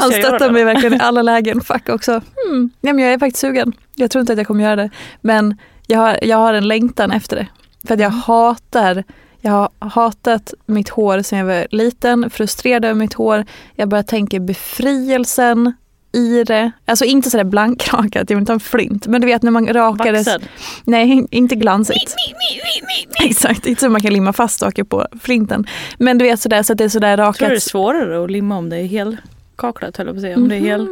Han 0.00 0.10
stöttar 0.12 0.50
mig 0.50 0.64
verkligen 0.64 0.94
i 0.94 0.98
alla 1.00 1.22
lägen. 1.22 1.60
Fuck 1.60 1.88
också. 1.88 2.12
Mm. 2.48 2.70
Nej, 2.80 2.92
men 2.92 3.04
jag 3.04 3.12
är 3.12 3.18
faktiskt 3.18 3.40
sugen. 3.40 3.72
Jag 3.94 4.10
tror 4.10 4.20
inte 4.20 4.32
att 4.32 4.38
jag 4.38 4.46
kommer 4.46 4.64
göra 4.64 4.76
det. 4.76 4.90
Men 5.20 5.58
jag 5.86 5.98
har, 5.98 6.18
jag 6.22 6.36
har 6.36 6.54
en 6.54 6.68
längtan 6.68 7.10
efter 7.12 7.36
det. 7.36 7.46
För 7.86 7.94
att 7.94 8.00
jag 8.00 8.08
Mm. 8.12 8.20
hatar 8.20 9.04
jag 9.40 9.52
har 9.52 9.88
hatat 9.88 10.54
mitt 10.66 10.88
hår 10.88 11.22
sedan 11.22 11.38
jag 11.38 11.46
var 11.46 11.66
liten, 11.70 12.30
frustrerad 12.30 12.84
över 12.84 12.94
mitt 12.94 13.14
hår. 13.14 13.44
Jag 13.74 13.88
bara 13.88 14.02
tänker 14.02 14.40
befrielsen 14.40 15.72
i 16.16 16.44
det. 16.44 16.70
Alltså 16.84 17.04
inte 17.04 17.30
sådär 17.30 17.44
blankrakat, 17.44 18.14
jag 18.30 18.36
vill 18.36 18.38
inte 18.38 18.52
ha 18.52 18.54
en 18.54 18.60
flint. 18.60 19.06
Men 19.06 19.20
du 19.20 19.26
vet 19.26 19.42
när 19.42 19.50
man 19.50 19.66
rakar 19.72 20.12
det. 20.12 20.18
Vaxad. 20.18 20.42
Nej, 20.84 21.26
inte 21.30 21.54
glansigt. 21.54 22.14
Exakt, 23.24 23.66
inte 23.66 23.80
så 23.80 23.88
man 23.88 24.00
kan 24.00 24.12
limma 24.12 24.32
fast 24.32 24.60
saker 24.60 24.84
på 24.84 25.06
flinten. 25.22 25.66
Men 25.98 26.18
du 26.18 26.24
vet 26.24 26.40
sådär 26.40 26.62
så 26.62 26.72
att 26.72 26.78
det 26.78 26.84
är 26.84 26.88
sådär 26.88 27.18
Jag 27.18 27.36
tror 27.36 27.48
det 27.48 27.52
är 27.52 27.56
rakat. 27.56 27.62
svårare 27.62 28.24
att 28.24 28.30
limma 28.30 28.56
om 28.56 28.68
det 28.68 28.76
är 28.76 28.82
helkaklat 29.56 29.96
höll 29.96 30.06
jag 30.06 30.14
på 30.14 30.18
att 30.18 30.22
säga. 30.22 30.36
Om 30.36 30.48
det 30.48 30.56
är 30.56 30.60
helt. 30.60 30.90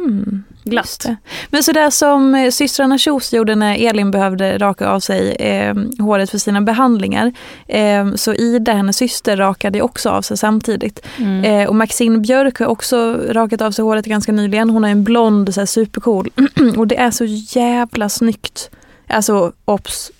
Just 0.63 0.63
glatt. 0.63 0.99
det. 1.03 1.17
Men 1.49 1.63
sådär 1.63 1.89
som 1.89 2.35
eh, 2.35 2.51
systrarna 2.51 2.97
Kjos 2.97 3.33
gjorde 3.33 3.55
när 3.55 3.77
Elin 3.77 4.11
behövde 4.11 4.57
raka 4.57 4.89
av 4.89 4.99
sig 4.99 5.31
eh, 5.31 5.75
håret 5.99 6.29
för 6.29 6.37
sina 6.37 6.61
behandlingar. 6.61 7.33
Eh, 7.67 8.13
så 8.15 8.33
Ida, 8.33 8.73
hennes 8.73 8.97
syster, 8.97 9.37
rakade 9.37 9.81
också 9.81 10.09
av 10.09 10.21
sig 10.21 10.37
samtidigt. 10.37 11.05
Mm. 11.17 11.43
Eh, 11.43 11.69
och 11.69 11.75
Maxine 11.75 12.19
Björk 12.19 12.59
har 12.59 12.67
också 12.67 13.19
rakat 13.29 13.61
av 13.61 13.71
sig 13.71 13.83
håret 13.83 14.05
ganska 14.05 14.31
nyligen. 14.31 14.69
Hon 14.69 14.85
är 14.85 14.89
en 14.89 15.03
blond, 15.03 15.53
så 15.53 15.65
supercool. 15.65 16.29
och 16.77 16.87
det 16.87 16.97
är 16.97 17.11
så 17.11 17.25
jävla 17.59 18.09
snyggt. 18.09 18.69
Alltså, 19.07 19.51
obs, 19.65 20.11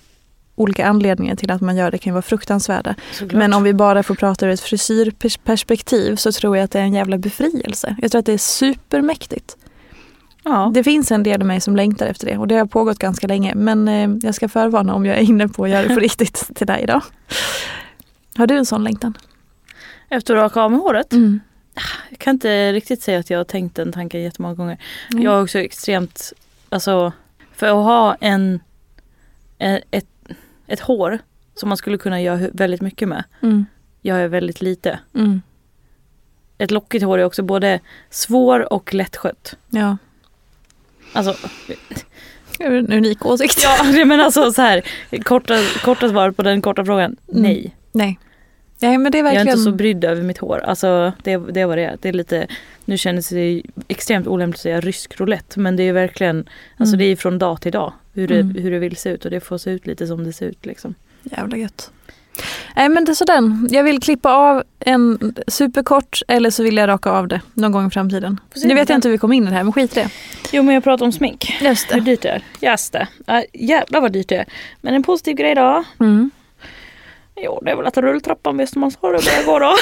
olika 0.56 0.86
anledningar 0.86 1.36
till 1.36 1.50
att 1.50 1.60
man 1.60 1.76
gör 1.76 1.90
det 1.90 1.98
kan 1.98 2.10
ju 2.10 2.12
vara 2.12 2.22
fruktansvärda. 2.22 2.94
Såklart. 3.12 3.38
Men 3.38 3.52
om 3.52 3.62
vi 3.62 3.74
bara 3.74 4.02
får 4.02 4.14
prata 4.14 4.46
ur 4.46 4.50
ett 4.50 4.60
frisyrperspektiv 4.60 6.16
så 6.16 6.32
tror 6.32 6.56
jag 6.56 6.64
att 6.64 6.70
det 6.70 6.78
är 6.78 6.82
en 6.82 6.94
jävla 6.94 7.18
befrielse. 7.18 7.96
Jag 8.02 8.10
tror 8.10 8.18
att 8.18 8.26
det 8.26 8.32
är 8.32 8.38
supermäktigt. 8.38 9.56
ja. 10.44 10.70
Det 10.74 10.84
finns 10.84 11.12
en 11.12 11.22
del 11.22 11.40
av 11.40 11.46
mig 11.46 11.60
som 11.60 11.76
längtar 11.76 12.06
efter 12.06 12.26
det 12.26 12.38
och 12.38 12.48
det 12.48 12.56
har 12.56 12.66
pågått 12.66 12.98
ganska 12.98 13.26
länge. 13.26 13.54
Men 13.54 13.88
eh, 13.88 14.10
jag 14.22 14.34
ska 14.34 14.48
förvarna 14.48 14.94
om 14.94 15.06
jag 15.06 15.16
är 15.16 15.22
inne 15.22 15.48
på 15.48 15.64
att 15.64 15.70
göra 15.70 15.88
det 15.88 15.94
på 15.94 16.00
riktigt 16.08 16.50
till 16.54 16.66
dig 16.66 16.82
idag. 16.82 17.02
Har 18.36 18.46
du 18.46 18.56
en 18.56 18.66
sån 18.66 18.84
längtan? 18.84 19.18
Efter 20.08 20.34
att 20.34 20.42
raka 20.42 20.60
av 20.60 20.70
med 20.70 20.80
håret. 20.80 21.12
Mm. 21.12 21.40
Jag 22.10 22.18
kan 22.18 22.34
inte 22.34 22.72
riktigt 22.72 23.02
säga 23.02 23.18
att 23.18 23.30
jag 23.30 23.38
har 23.38 23.44
tänkt 23.44 23.76
den 23.76 23.92
tanken 23.92 24.22
jättemånga 24.22 24.54
gånger. 24.54 24.78
Mm. 25.10 25.22
Jag 25.22 25.38
är 25.38 25.42
också 25.42 25.58
extremt, 25.58 26.32
alltså 26.68 27.12
för 27.52 27.66
att 27.66 27.84
ha 27.84 28.14
en, 28.20 28.60
en 29.58 29.80
ett, 29.90 30.06
ett 30.66 30.80
hår 30.80 31.18
som 31.54 31.68
man 31.68 31.76
skulle 31.78 31.98
kunna 31.98 32.20
göra 32.22 32.48
väldigt 32.52 32.80
mycket 32.80 33.08
med. 33.08 33.24
Mm. 33.42 33.66
Jag 34.02 34.18
är 34.20 34.28
väldigt 34.28 34.60
lite. 34.60 34.98
Mm. 35.14 35.42
Ett 36.58 36.70
lockigt 36.70 37.04
hår 37.04 37.18
är 37.18 37.24
också 37.24 37.42
både 37.42 37.80
svår 38.10 38.72
och 38.72 38.94
lättskött. 38.94 39.54
Ja, 39.70 39.96
Alltså, 41.12 41.34
en 42.58 42.92
unik 42.92 43.26
åsikt. 43.26 43.62
ja 43.62 44.04
men 44.04 44.20
alltså 44.20 44.52
så 44.52 44.62
här, 44.62 44.82
korta, 45.24 45.58
korta 45.84 46.08
svar 46.08 46.30
på 46.30 46.42
den 46.42 46.62
korta 46.62 46.84
frågan, 46.84 47.16
Mm. 47.28 47.42
nej. 47.42 47.76
Nej. 47.92 48.18
Nej 48.80 48.98
men 48.98 49.12
det 49.12 49.18
är 49.18 49.22
Jag 49.24 49.30
är 49.32 49.34
verkligen... 49.36 49.58
inte 49.58 49.64
så 49.70 49.72
brydd 49.72 50.04
över 50.04 50.22
mitt 50.22 50.38
hår. 50.38 50.58
Alltså 50.58 51.12
det, 51.22 51.36
det 51.36 51.64
var 51.64 51.76
det. 51.76 51.96
Det 52.02 52.08
är 52.08 52.12
lite, 52.12 52.46
nu 52.84 52.98
känns 52.98 53.28
det 53.28 53.62
extremt 53.88 54.26
olämpligt 54.26 54.58
att 54.58 54.62
säga 54.62 54.80
rysk 54.80 55.20
roulette 55.20 55.60
men 55.60 55.76
det 55.76 55.82
är 55.82 55.92
verkligen, 55.92 56.48
alltså 56.76 56.94
Mm. 56.96 56.98
det 56.98 57.12
är 57.12 57.16
från 57.16 57.38
dag 57.38 57.60
till 57.60 57.72
dag 57.72 57.92
hur 58.14 58.28
det, 58.28 58.40
Mm. 58.40 58.54
hur 58.62 58.70
det 58.70 58.78
vill 58.78 58.96
se 58.96 59.10
ut 59.10 59.24
och 59.24 59.30
det 59.30 59.40
får 59.40 59.58
se 59.58 59.70
ut 59.70 59.86
lite 59.86 60.06
som 60.06 60.24
det 60.24 60.32
ser 60.32 60.46
ut 60.46 60.66
liksom. 60.66 60.94
Jävla 61.22 61.56
gött. 61.56 61.90
Nej 62.76 62.88
men 62.88 63.04
det 63.04 63.12
är 63.12 63.14
sådär. 63.14 63.42
Jag 63.70 63.84
vill 63.84 64.00
klippa 64.00 64.32
av 64.32 64.62
en 64.80 65.34
superkort 65.48 66.20
eller 66.28 66.50
så 66.50 66.62
vill 66.62 66.76
jag 66.76 66.88
raka 66.88 67.10
av 67.10 67.28
det 67.28 67.40
någon 67.54 67.72
gång 67.72 67.86
i 67.86 67.90
framtiden. 67.90 68.40
Nu 68.64 68.74
vet 68.74 68.88
jag 68.88 68.96
inte 68.96 69.08
hur 69.08 69.12
vi 69.12 69.18
kom 69.18 69.32
in 69.32 69.42
i 69.42 69.46
det 69.46 69.56
här 69.56 69.62
men 69.64 69.72
skit 69.72 69.96
i 69.96 70.00
det. 70.00 70.08
Jo 70.52 70.62
men 70.62 70.74
jag 70.74 70.84
pratar 70.84 71.06
om 71.06 71.12
smink. 71.12 71.56
Just 71.62 71.94
Hur 71.94 72.00
dyrt 72.00 72.20
det 72.22 72.28
är. 72.28 72.42
Just 72.60 72.92
det. 72.92 73.06
Äh, 73.26 73.40
jävlar 73.52 74.00
vad 74.00 74.12
dyrt 74.12 74.28
det 74.28 74.36
är. 74.36 74.44
Men 74.80 74.94
en 74.94 75.02
positiv 75.02 75.36
grej 75.36 75.54
då. 75.54 75.84
Mm. 76.00 76.30
Jo 77.36 77.60
det 77.64 77.70
är 77.70 77.76
väl 77.76 77.86
att 77.86 77.96
rulltrappan 77.96 78.56
Västermalmstorg 78.56 79.12
börjar 79.24 79.44
gå 79.46 79.58
då. 79.58 79.74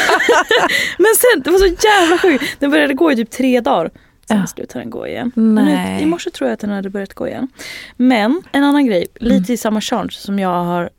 men 0.99 1.07
sen, 1.17 1.43
det 1.43 1.51
var 1.51 1.59
så 1.59 1.87
jävla 1.87 2.19
sjukt. 2.19 2.61
Den 2.61 2.71
började 2.71 2.95
gå 2.95 3.13
i 3.13 3.17
typ 3.17 3.31
tre 3.31 3.61
dagar. 3.61 3.91
Sen 4.29 4.39
Ja. 4.39 4.47
slutade 4.47 4.81
den 4.85 4.91
gå 4.91 5.07
igen. 5.07 5.33
Men 5.35 5.55
nu, 5.55 5.65
Nej. 5.65 6.03
I 6.03 6.07
morse 6.07 6.31
tror 6.31 6.49
jag 6.49 6.55
att 6.55 6.61
den 6.61 6.71
hade 6.71 6.91
börjat 6.91 7.15
gå 7.15 7.29
igen. 7.29 7.49
Men 7.97 8.43
en 8.53 8.65
annan 8.65 8.87
grej, 8.87 9.07
lite 9.15 9.53
i 9.53 9.57
samma 9.57 9.81
genre 9.81 10.11
som 10.11 10.39
jag 10.39 10.65
har 10.65 10.91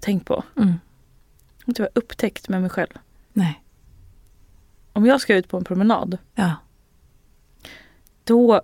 tänkt 0.00 0.26
på. 0.26 0.44
Mm. 0.56 0.74
Inte 1.66 1.82
vad 1.82 1.86
jag 1.88 1.92
har 1.94 1.98
upptäckt 2.02 2.48
med 2.48 2.60
mig 2.60 2.70
själv. 2.70 2.90
Nej. 3.32 3.62
Om 4.92 5.06
jag 5.06 5.20
ska 5.20 5.34
ut 5.34 5.48
på 5.48 5.56
en 5.56 5.64
promenad, 5.64 6.18
Ja. 6.34 6.52
då 8.24 8.62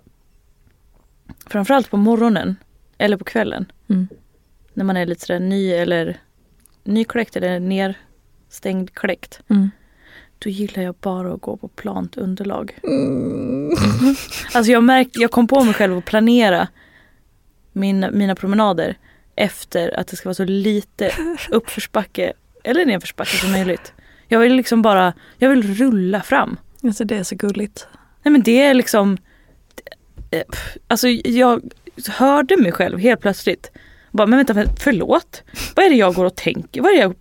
framförallt 1.47 1.89
på 1.89 1.97
morgonen 1.97 2.55
eller 2.97 3.17
på 3.17 3.23
kvällen 3.23 3.71
Mm. 3.89 4.07
när 4.73 4.83
man 4.85 4.97
är 4.97 5.05
lite 5.05 5.25
sådär 5.25 5.39
ny 5.39 5.71
eller 5.71 6.19
nykläckt 6.85 7.35
eller 7.35 7.59
nerstängd 7.59 8.93
kläckt. 8.93 9.39
Mm. 9.49 9.69
Då 10.39 10.49
gillar 10.49 10.83
jag 10.83 10.95
bara 10.95 11.33
att 11.33 11.41
gå 11.41 11.57
på 11.57 11.67
plant 11.67 12.17
underlag. 12.17 12.77
Mm. 12.83 13.75
Alltså 14.53 14.71
jag, 14.71 14.83
märkte, 14.83 15.19
jag 15.19 15.31
kom 15.31 15.47
på 15.47 15.63
mig 15.63 15.73
själv 15.73 15.97
att 15.97 16.05
planera 16.05 16.67
min, 17.73 18.05
mina 18.11 18.35
promenader 18.35 18.97
efter 19.35 19.99
att 19.99 20.07
det 20.07 20.15
ska 20.15 20.29
vara 20.29 20.33
så 20.33 20.45
lite 20.45 21.11
uppförsbacke 21.49 22.33
eller 22.63 22.85
nedförsbacke 22.85 23.37
som 23.37 23.51
möjligt. 23.51 23.93
Jag 24.27 24.39
vill 24.39 24.53
liksom 24.53 24.81
bara, 24.81 25.13
jag 25.37 25.49
vill 25.49 25.75
rulla 25.75 26.21
fram. 26.21 26.57
Alltså 26.83 27.03
det 27.03 27.17
är 27.17 27.23
så 27.23 27.35
gulligt. 27.35 27.87
Nej 28.23 28.31
men 28.31 28.43
det 28.43 28.61
är 28.61 28.73
liksom, 28.73 29.17
eh, 30.31 30.43
alltså 30.87 31.07
jag 31.07 31.61
hörde 32.07 32.57
mig 32.57 32.71
själv 32.71 32.99
helt 32.99 33.21
plötsligt 33.21 33.71
Bara, 34.15 34.27
men 34.27 34.45
vänta, 34.45 34.71
förlåt? 34.79 35.43
Vad 35.75 35.85
är 35.85 35.89
det 35.89 35.95
jag 35.95 36.13
går 36.13 36.25
och 36.25 36.35
tänker? 36.35 36.81
Vad 36.81 36.91
är 36.91 36.95
det 36.95 37.01
jag, 37.01 37.15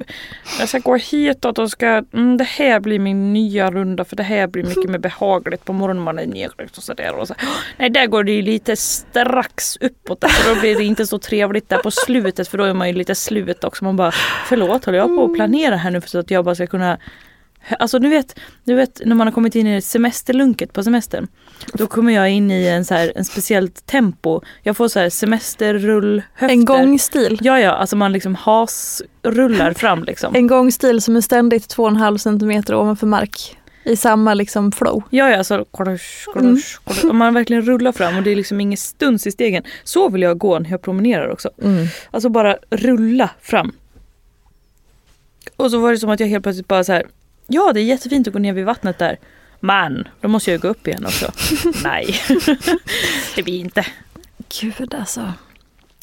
jag 0.59 0.69
ska 0.69 0.79
gå 0.79 0.97
hitåt 0.97 1.59
och 1.59 1.71
ska, 1.71 1.87
mm, 1.87 2.37
det 2.37 2.45
här 2.45 2.81
blir 2.81 2.99
min 2.99 3.33
nya 3.33 3.71
runda 3.71 4.05
för 4.05 4.17
det 4.17 4.23
här 4.23 4.47
blir 4.47 4.65
mycket 4.65 4.91
mer 4.91 4.99
behagligt 4.99 5.65
på 5.65 5.73
morgonen 5.73 6.03
man 6.03 6.19
är 6.19 6.27
nedryckt 6.27 6.79
och 6.79 6.83
sådär. 6.83 7.15
Och 7.15 7.29
så, 7.29 7.35
nej, 7.77 7.91
där 7.91 8.07
går 8.07 8.25
det 8.25 8.33
ju 8.33 8.43
lite 8.43 8.77
strax 8.77 9.77
uppåt 9.77 10.31
för 10.31 10.55
då 10.55 10.61
blir 10.61 10.77
det 10.77 10.85
inte 10.85 11.07
så 11.07 11.19
trevligt 11.19 11.69
där 11.69 11.79
på 11.79 11.91
slutet 11.91 12.49
för 12.49 12.59
då 12.59 12.65
är 12.65 12.75
man 12.75 12.89
ju 12.89 12.95
lite 12.95 13.15
slut 13.15 13.65
också. 13.65 13.85
Man 13.85 13.97
bara, 13.97 14.13
förlåt, 14.47 14.85
håller 14.85 14.99
jag 14.99 15.17
på 15.17 15.25
att 15.25 15.35
planera 15.35 15.77
här 15.77 15.91
nu 15.91 16.01
för 16.01 16.09
så 16.09 16.19
att 16.19 16.31
jag 16.31 16.45
bara 16.45 16.55
ska 16.55 16.67
kunna 16.67 16.99
Alltså 17.79 17.99
du 17.99 18.09
vet, 18.09 18.41
du 18.65 18.75
vet 18.75 19.01
när 19.05 19.15
man 19.15 19.27
har 19.27 19.33
kommit 19.33 19.55
in 19.55 19.67
i 19.67 19.83
semesterlunket 19.83 20.73
på 20.73 20.83
semestern. 20.83 21.27
Då 21.73 21.87
kommer 21.87 22.13
jag 22.13 22.31
in 22.31 22.51
i 22.51 22.67
en, 22.67 22.85
så 22.85 22.95
här, 22.95 23.13
en 23.17 23.25
speciellt 23.25 23.87
tempo. 23.87 24.41
Jag 24.63 24.77
får 24.77 24.89
så 24.89 24.99
här 24.99 25.11
semesterrullhöfter. 25.11 26.49
En 26.49 26.65
gångstil. 26.65 27.39
Ja 27.41 27.61
ja, 27.61 27.71
alltså 27.71 27.97
man 27.97 28.13
liksom 28.13 28.35
hasrullar 28.35 29.73
fram 29.75 30.05
liksom. 30.05 30.35
En 30.35 30.47
gångstil 30.47 31.03
som 31.03 31.17
är 31.17 31.21
ständigt 31.21 31.77
2,5 31.77 32.19
centimeter 32.19 32.75
ovanför 32.75 33.07
mark. 33.07 33.59
I 33.85 33.97
samma 33.97 34.35
liksom 34.35 34.73
flow. 34.73 35.03
Ja 35.11 35.31
ja, 35.31 35.45
så 35.45 35.65
korush. 35.65 36.29
Och 36.85 37.15
man 37.15 37.35
verkligen 37.35 37.63
rullar 37.63 37.93
fram 37.93 38.17
och 38.17 38.23
det 38.23 38.31
är 38.31 38.37
liksom 38.37 38.61
ingen 38.61 38.77
stuns 38.77 39.27
i 39.27 39.33
stegen. 39.33 39.63
Så 39.85 40.09
vill 40.09 40.23
jag 40.23 40.39
gå 40.39 40.59
när 40.59 40.71
jag 40.71 40.83
promenerar 40.83 41.29
också. 41.29 41.51
Mm. 41.63 41.87
Alltså 42.11 42.29
bara 42.29 42.57
rulla 42.71 43.31
fram. 43.41 43.73
Och 45.57 45.71
så 45.71 45.79
var 45.79 45.91
det 45.91 45.99
som 45.99 46.11
att 46.11 46.21
jag 46.21 46.27
helt 46.27 46.43
plötsligt 46.43 46.69
bara 46.69 46.85
så 46.85 46.93
här. 46.93 47.07
Ja 47.47 47.73
det 47.73 47.81
är 47.81 47.85
jättefint 47.85 48.27
att 48.27 48.33
gå 48.33 48.39
ner 48.39 48.53
vid 48.53 48.65
vattnet 48.65 48.99
där. 48.99 49.19
Men 49.61 50.09
då 50.21 50.29
måste 50.29 50.51
jag 50.51 50.61
gå 50.61 50.69
upp 50.69 50.89
igen 50.89 51.07
också. 51.07 51.33
Nej, 51.85 52.21
det 53.37 53.43
blir 53.43 53.61
inte. 53.61 53.87
Gud 54.61 54.95
alltså. 54.95 55.33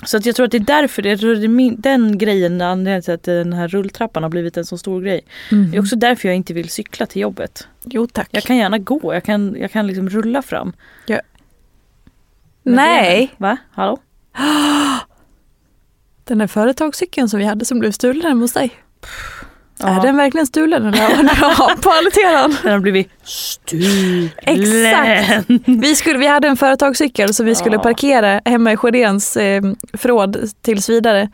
Så 0.06 0.18
att 0.18 0.26
jag 0.26 0.36
tror 0.36 0.46
att 0.46 0.52
det 0.52 0.58
är 0.58 0.60
därför, 0.60 1.08
jag 1.08 1.20
tror 1.20 1.34
att 1.34 1.40
det 1.40 1.46
är 1.46 1.50
min, 1.50 1.82
den 1.82 2.18
grejen, 2.18 2.62
anledningen 2.62 3.02
till 3.02 3.14
att 3.14 3.24
den 3.24 3.54
här 3.54 3.68
rulltrappan 3.68 4.24
har 4.24 4.30
blivit 4.30 4.58
en 4.58 4.66
så 4.66 4.78
stor 4.78 5.02
grej. 5.02 5.22
Det 5.50 5.78
är 5.78 5.82
också 5.82 5.96
därför 5.96 6.28
jag 6.28 6.36
inte 6.36 6.54
vill 6.54 6.70
cykla 6.70 7.06
till 7.06 7.22
jobbet. 7.22 7.68
Jo 7.84 8.08
tack. 8.08 8.30
Jag 8.32 8.44
kan 8.44 8.58
gärna 8.58 8.78
gå, 8.78 9.14
jag 9.14 9.24
kan, 9.24 9.56
jag 9.60 9.72
kan 9.72 9.88
liksom 9.88 10.10
rulla 10.10 10.42
fram. 10.42 10.74
Med 12.64 12.76
Nej. 12.76 13.34
Va? 13.38 13.58
Hallå? 13.72 13.98
den 16.24 16.38
där 16.38 16.48
företagscykeln 16.48 17.30
som 17.30 17.40
vi 17.40 17.46
hade 17.46 17.66
som 17.66 17.80
blev 17.80 17.92
stulen 17.92 18.22
hemma 18.22 18.42
hos 18.42 18.54
dig. 18.54 18.72
Ja. 19.82 20.00
Är 20.00 20.02
den 20.02 20.18
verkligen 20.18 20.48
stulen 20.48 20.86
eller 20.86 20.98
har 20.98 21.10
den 21.18 21.28
på 21.82 21.90
alteran? 21.90 22.56
Den 22.64 22.72
har 22.72 22.80
blivit 22.80 23.10
stulen. 23.24 24.30
Exakt. 24.38 25.46
Vi, 25.66 25.96
skulle, 25.96 26.20
vi 26.20 26.28
hade 26.28 26.48
en 26.48 26.58
företagscykel 26.58 27.34
som 27.34 27.46
vi 27.46 27.56
skulle 27.56 27.76
Ja. 27.76 27.82
parkera 27.82 28.42
hemma 28.46 28.72
i 28.74 28.78
Sjödéns 28.78 29.38
eh, 29.38 29.62
förråd 29.94 30.38
tills 30.62 30.90
vidare. 30.90 31.30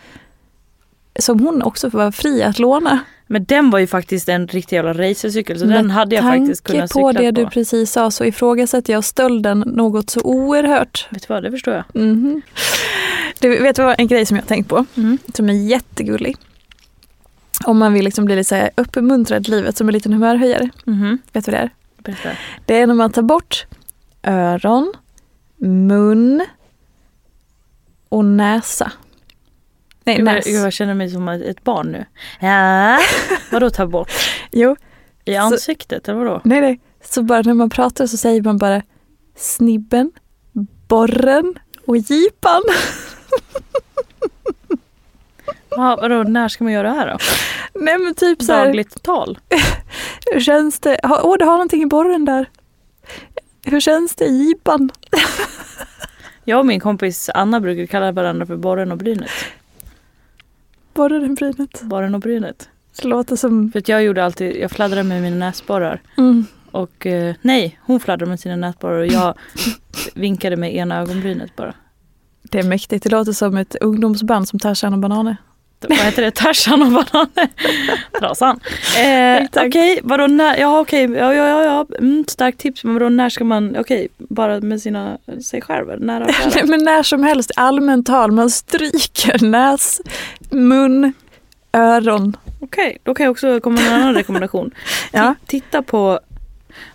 Som 1.19 1.39
hon 1.39 1.61
också 1.61 1.89
var 1.89 2.11
fri 2.11 2.43
att 2.43 2.59
låna. 2.59 2.99
Men 3.29 3.43
den 3.45 3.69
var 3.69 3.79
ju 3.79 3.87
faktiskt 3.87 4.29
en 4.29 4.47
riktig 4.47 4.75
jävla 4.75 4.93
racercykel 4.93 5.59
så 5.59 5.65
den 5.65 5.91
hade 5.91 6.15
jag 6.15 6.23
faktiskt 6.23 6.63
kunnat 6.63 6.91
på 6.91 7.09
cykla 7.09 7.21
det 7.21 7.33
på. 7.33 7.41
du 7.41 7.49
precis 7.49 7.91
sa 7.91 8.11
så 8.11 8.25
ifrågasätter 8.25 8.93
jag 8.93 9.03
stölden 9.03 9.59
något 9.59 10.09
så 10.09 10.21
oerhört. 10.21 11.07
Vet 11.09 11.27
du 11.27 11.33
vad, 11.33 11.43
det 11.43 11.51
förstår 11.51 11.73
jag. 11.73 11.83
Mhm. 12.03 12.41
Du 13.39 13.49
vet 13.63 13.77
vad 13.79 13.95
en 13.99 14.07
grej 14.07 14.25
som 14.25 14.37
jag 14.37 14.43
har 14.43 14.47
tänkt 14.47 14.69
på? 14.69 14.85
Mm. 14.97 15.17
Som 15.33 15.49
är 15.49 15.53
jättegullig. 15.53 16.35
Om 17.65 17.77
man 17.77 17.93
vill 17.93 18.05
liksom 18.05 18.25
bli 18.25 18.35
lite 18.35 18.47
så 18.49 18.55
här 18.55 18.69
uppmuntrad 18.77 19.47
i 19.47 19.51
livet 19.51 19.77
som 19.77 19.87
en 19.89 19.93
liten 19.93 20.13
humörhöjare. 20.13 20.69
Mhm. 20.85 21.17
Vet 21.33 21.45
du 21.45 21.51
vad 21.51 21.59
det 21.61 21.63
är? 21.63 21.69
Berätta. 21.97 22.29
Det 22.65 22.79
är 22.79 22.87
när 22.87 22.93
man 22.93 23.11
tar 23.11 23.21
bort 23.21 23.65
öron, 24.23 24.93
mun 25.57 26.45
och 28.09 28.25
näsa. 28.25 28.91
Nej, 30.03 30.21
näs. 30.21 30.45
gud, 30.45 30.55
jag 30.55 30.73
känner 30.73 30.93
mig 30.93 31.09
som 31.09 31.27
ett 31.27 31.63
barn 31.63 31.87
nu. 31.91 32.05
Ja. 32.39 32.99
Vadå 33.51 33.69
ta 33.69 33.87
bort? 33.87 34.11
Jo, 34.51 34.75
I 35.25 35.33
Så- 35.33 35.39
ansiktet 35.41 36.07
eller 36.07 36.19
vadå? 36.19 36.41
nej 36.43 36.61
nej. 36.61 36.79
Så 37.03 37.23
bara 37.23 37.41
när 37.41 37.53
man 37.53 37.69
pratar 37.69 38.07
så 38.07 38.17
säger 38.17 38.41
man 38.41 38.57
bara 38.57 38.81
snibben, 39.35 40.11
borren 40.87 41.53
och 41.87 41.97
jipan. 41.97 42.61
Ja, 45.77 45.97
vadå, 46.01 46.23
när 46.23 46.47
ska 46.47 46.63
man 46.63 46.73
göra 46.73 46.89
det 46.89 46.95
här 46.95 47.07
då? 47.07 47.17
Nej 47.81 47.97
men 47.97 48.13
typ 48.13 48.41
så 48.41 48.53
här, 48.53 48.65
Dagligt 48.65 49.03
tal? 49.03 49.39
hur 50.33 50.39
känns 50.39 50.79
det? 50.79 50.99
Åh, 51.03 51.35
du 51.39 51.45
har 51.45 51.51
någonting 51.51 51.83
i 51.83 51.85
borren 51.85 52.25
där. 52.25 52.49
Hur 53.65 53.79
känns 53.79 54.15
det 54.15 54.25
i 54.25 54.37
jipan? 54.37 54.89
Jag 56.43 56.59
och 56.59 56.65
min 56.65 56.79
kompis 56.79 57.29
Anna 57.33 57.59
brukar 57.59 57.85
kalla 57.85 58.11
varandra 58.11 58.45
för 58.45 58.55
borren 58.55 58.91
och 58.91 58.97
brynet. 58.97 59.31
Borren 60.93 61.25
i 61.25 61.29
brynet. 61.29 61.81
Borren 61.81 62.15
och 62.15 62.21
brynet. 62.21 62.69
Det 63.01 63.07
låter 63.07 63.35
som... 63.35 63.71
För 63.71 63.79
att 63.79 63.87
jag 63.87 64.03
gjorde 64.03 64.25
alltid, 64.25 64.55
jag 64.55 64.71
fladdrade 64.71 65.03
med 65.03 65.21
mina 65.21 65.35
näsborrar. 65.35 66.01
Mm. 66.17 66.45
Och 66.71 67.05
eh, 67.05 67.35
nej, 67.41 67.79
hon 67.81 67.99
fladdrade 67.99 68.29
med 68.29 68.39
sina 68.39 68.55
näsborrar 68.55 68.99
och 68.99 69.07
jag 69.07 69.33
vinkade 70.13 70.55
med 70.55 70.75
ena 70.75 70.99
ögonbrynet 70.99 71.55
bara. 71.55 71.73
Det 72.41 72.59
är 72.59 72.63
mäktigt. 72.63 73.03
Det 73.03 73.09
låter 73.09 73.31
som 73.31 73.57
ett 73.57 73.75
ungdomsband 73.81 74.47
som 74.47 74.59
Tarzan 74.59 74.93
och 74.93 74.99
Bananer. 74.99 75.37
Vad 75.79 75.97
heter 75.97 76.21
det? 76.21 76.31
Tarzan 76.31 76.81
och 76.81 76.87
bananer? 76.91 77.47
Trasan. 78.19 78.59
Eh, 78.97 79.65
okej, 79.67 79.99
vadå 80.03 80.27
när? 80.27 80.57
Ja 80.57 80.79
okej, 80.79 81.11
ja 81.11 81.33
ja 81.33 81.47
ja, 81.47 81.63
ja. 81.63 81.97
Mm, 81.99 82.25
starkt 82.27 82.57
tips. 82.59 82.83
Men 82.83 82.93
vadå 82.93 83.09
när 83.09 83.29
ska 83.29 83.43
man, 83.43 83.75
okej, 83.79 84.07
bara 84.17 84.59
med 84.59 84.81
sina, 84.81 85.17
sig 85.45 85.61
själv? 85.61 86.01
Nära 86.01 86.25
Nej, 86.55 86.63
men 86.67 86.83
när 86.83 87.03
som 87.03 87.23
helst, 87.23 87.51
allmänt 87.55 88.05
tal. 88.05 88.31
Man 88.31 88.49
stryker 88.49 89.45
näs, 89.45 90.01
mun, 90.49 91.13
öron. 91.73 92.37
Okej, 92.59 92.97
då 93.03 93.13
kan 93.13 93.23
jag 93.23 93.31
också 93.31 93.59
komma 93.59 93.75
med 93.81 93.87
en 93.87 93.93
annan 94.01 94.13
rekommendation. 94.13 94.71
Ja. 95.11 95.21
Ti- 95.21 95.35
Titta 95.47 95.81
på, 95.81 96.11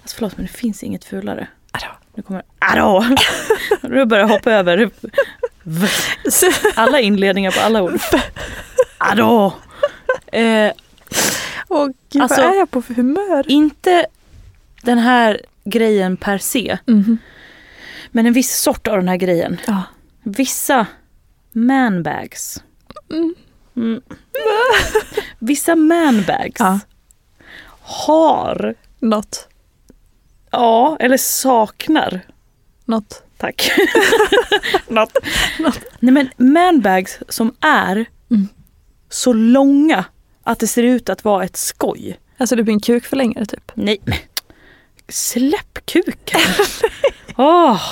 alltså 0.02 0.16
förlåt 0.16 0.36
men 0.36 0.46
det 0.46 0.52
finns 0.52 0.82
inget 0.82 1.04
fulare. 1.04 1.46
Adå. 1.72 1.86
Nu 2.14 2.22
kommer, 2.22 2.42
adå! 2.58 3.04
Nu 3.82 4.04
börjar 4.04 4.24
jag 4.24 4.28
hoppa 4.28 4.52
över 4.52 4.90
alla 6.74 7.00
inledningar 7.00 7.50
på 7.50 7.60
alla 7.60 7.82
ord. 7.82 8.00
Adå! 9.10 9.54
Eh, 10.26 10.72
Åh 11.68 11.88
gud, 12.12 12.22
Alltså- 12.22 12.40
vad 12.42 12.50
är 12.54 12.58
jag 12.58 12.70
på 12.70 12.82
för 12.82 12.94
humör? 12.94 13.44
inte 13.50 14.06
den 14.82 14.98
här 14.98 15.40
grejen 15.64 16.16
per 16.16 16.38
se, 16.38 16.78
Mhm. 16.86 17.18
men 18.10 18.26
en 18.26 18.32
viss 18.32 18.60
sort 18.60 18.88
av 18.88 18.96
den 18.96 19.08
här 19.08 19.16
grejen. 19.16 19.60
Ja. 19.66 19.82
Vissa 20.22 20.86
manbags. 21.52 22.62
Mm. 23.10 23.34
Mm. 23.76 24.00
Vissa 25.38 25.74
manbags 25.76 26.56
Ja. 26.58 26.80
har, 27.80 28.74
Något. 28.98 29.48
ja, 30.50 30.96
eller 31.00 31.16
saknar 31.16 32.20
Något. 32.84 33.22
Tack. 33.36 33.70
Något. 34.88 35.16
Nej 36.00 36.12
men 36.12 36.30
manbags 36.36 37.18
som 37.28 37.54
är 37.60 38.04
Mm. 38.30 38.48
Så 39.12 39.32
långa 39.32 40.04
att 40.42 40.58
det 40.58 40.66
ser 40.66 40.82
ut 40.82 41.08
att 41.08 41.24
vara 41.24 41.44
ett 41.44 41.56
skoj. 41.56 42.18
Alltså 42.38 42.56
det 42.56 42.62
blir 42.62 42.74
en 42.74 42.80
kukförlängare 42.80 43.46
typ. 43.46 43.72
Nej, 43.74 44.00
släpp 45.08 45.86
kuken. 45.86 46.40
Åh, 47.36 47.82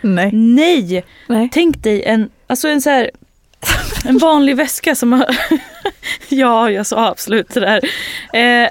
Nej. 0.00 0.30
nej, 0.32 1.04
Nej. 1.26 1.48
tänk 1.52 1.82
dig 1.82 2.02
en, 2.02 2.30
alltså 2.46 2.68
en 2.68 2.82
så 2.82 2.90
här, 2.90 3.10
en 4.04 4.18
vanlig 4.18 4.56
väska 4.56 4.94
som 4.94 5.12
har, 5.12 5.36
ja 6.28 6.70
jag 6.70 6.86
sa 6.86 7.08
absolut 7.08 7.48
det 7.48 7.60
där. 7.60 7.80
Eh, 8.32 8.70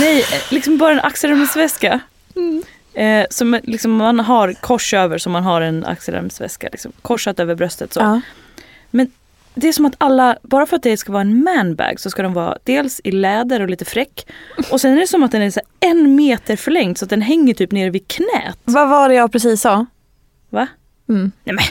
nej, 0.00 0.24
liksom 0.50 0.78
bara 0.78 0.92
en 0.92 1.00
axelremsväska. 1.00 2.00
Mm. 2.36 2.62
Eh, 2.94 3.26
som 3.30 3.60
liksom 3.62 3.92
man 3.92 4.20
har 4.20 4.52
kors 4.52 4.94
över 4.94 5.18
som 5.18 5.32
man 5.32 5.42
har 5.42 5.60
en 5.60 5.84
axelremsväska. 5.84 6.68
Liksom, 6.72 6.92
korsat 7.02 7.40
över 7.40 7.54
bröstet 7.54 7.92
så. 7.92 8.00
Ja. 8.00 8.20
Det 9.54 9.68
är 9.68 9.72
som 9.72 9.86
att 9.86 9.94
alla, 9.98 10.36
bara 10.42 10.66
för 10.66 10.76
att 10.76 10.82
det 10.82 10.96
ska 10.96 11.12
vara 11.12 11.20
en 11.22 11.44
manbag 11.44 12.00
så 12.00 12.10
ska 12.10 12.22
den 12.22 12.32
vara 12.32 12.58
dels 12.64 13.00
i 13.04 13.10
läder 13.12 13.60
och 13.62 13.68
lite 13.70 13.84
fräck. 13.84 14.26
Och 14.70 14.80
sen 14.80 14.92
är 14.92 15.00
det 15.00 15.06
som 15.06 15.22
att 15.22 15.32
den 15.32 15.42
är 15.42 15.50
så 15.50 15.60
en 15.80 16.14
meter 16.16 16.56
förlängd 16.56 16.98
så 16.98 17.04
att 17.04 17.10
den 17.10 17.22
hänger 17.22 17.54
typ 17.54 17.72
nere 17.72 17.90
vid 17.90 18.08
knät. 18.08 18.58
Vad 18.64 18.88
var 18.88 19.08
det 19.08 19.14
jag 19.14 19.32
precis 19.32 19.60
sa? 19.60 19.86
Va? 20.50 20.66
Mm. 21.08 21.32
Nej 21.44 21.54
men 21.54 21.64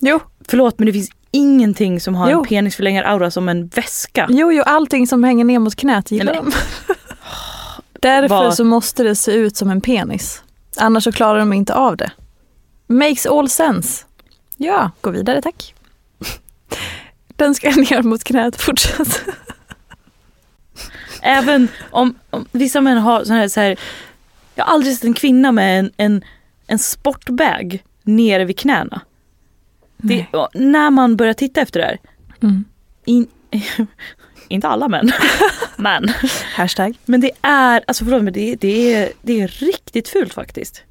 Jo. 0.00 0.20
förlåt 0.48 0.78
men 0.78 0.86
det 0.86 0.92
finns 0.92 1.10
ingenting 1.30 2.00
som 2.00 2.14
har 2.14 2.30
Jo. 2.30 2.38
en 2.38 2.44
penisförlängar-aura 2.44 3.30
som 3.30 3.48
en 3.48 3.66
väska. 3.68 4.26
Jo, 4.30 4.52
jo, 4.52 4.62
allting 4.66 5.06
som 5.06 5.24
hänger 5.24 5.44
ner 5.44 5.58
mot 5.58 5.74
knät 5.76 6.10
gillar 6.10 6.34
de. 6.34 6.52
Därför 8.00 8.28
Vad- 8.28 8.54
så 8.54 8.64
måste 8.64 9.02
det 9.02 9.16
se 9.16 9.32
ut 9.32 9.56
som 9.56 9.70
en 9.70 9.80
penis. 9.80 10.42
Annars 10.76 11.04
så 11.04 11.12
klarar 11.12 11.38
de 11.38 11.52
inte 11.52 11.74
av 11.74 11.96
det. 11.96 12.10
Makes 12.86 13.26
all 13.26 13.48
sense. 13.48 14.04
Ja, 14.56 14.90
gå 15.00 15.10
vidare 15.10 15.42
tack. 15.42 15.74
Den 17.36 17.54
ska 17.54 17.70
ner 17.70 18.02
mot 18.02 18.24
knät, 18.24 18.60
fortsätt. 18.60 19.22
Även 21.22 21.68
om, 21.90 22.14
om 22.30 22.46
vissa 22.52 22.80
män 22.80 22.98
har 22.98 23.24
sån 23.24 23.36
här, 23.36 23.48
så 23.48 23.60
här 23.60 23.78
jag 24.54 24.64
har 24.64 24.74
aldrig 24.74 24.94
sett 24.94 25.04
en 25.04 25.14
kvinna 25.14 25.52
med 25.52 25.78
en, 25.78 25.90
en, 25.96 26.24
en 26.66 26.78
sportbag 26.78 27.82
nere 28.02 28.44
vid 28.44 28.58
knäna. 28.58 29.00
Det, 29.96 30.26
när 30.54 30.90
man 30.90 31.16
börjar 31.16 31.34
titta 31.34 31.60
efter 31.60 31.80
det 31.80 31.86
här, 31.86 31.98
Mm. 32.42 32.64
In, 33.04 33.26
inte 34.48 34.68
alla 34.68 34.88
män. 34.88 35.12
men. 35.76 36.12
Hashtag. 36.54 36.96
Men 37.04 37.20
det 37.20 37.30
är, 37.42 37.84
alltså 37.86 38.04
förlåt 38.04 38.22
men 38.22 38.32
det, 38.32 38.56
det, 38.56 38.94
är, 38.94 39.12
det 39.22 39.40
är 39.40 39.48
riktigt 39.48 40.08
fult 40.08 40.34
faktiskt. 40.34 40.82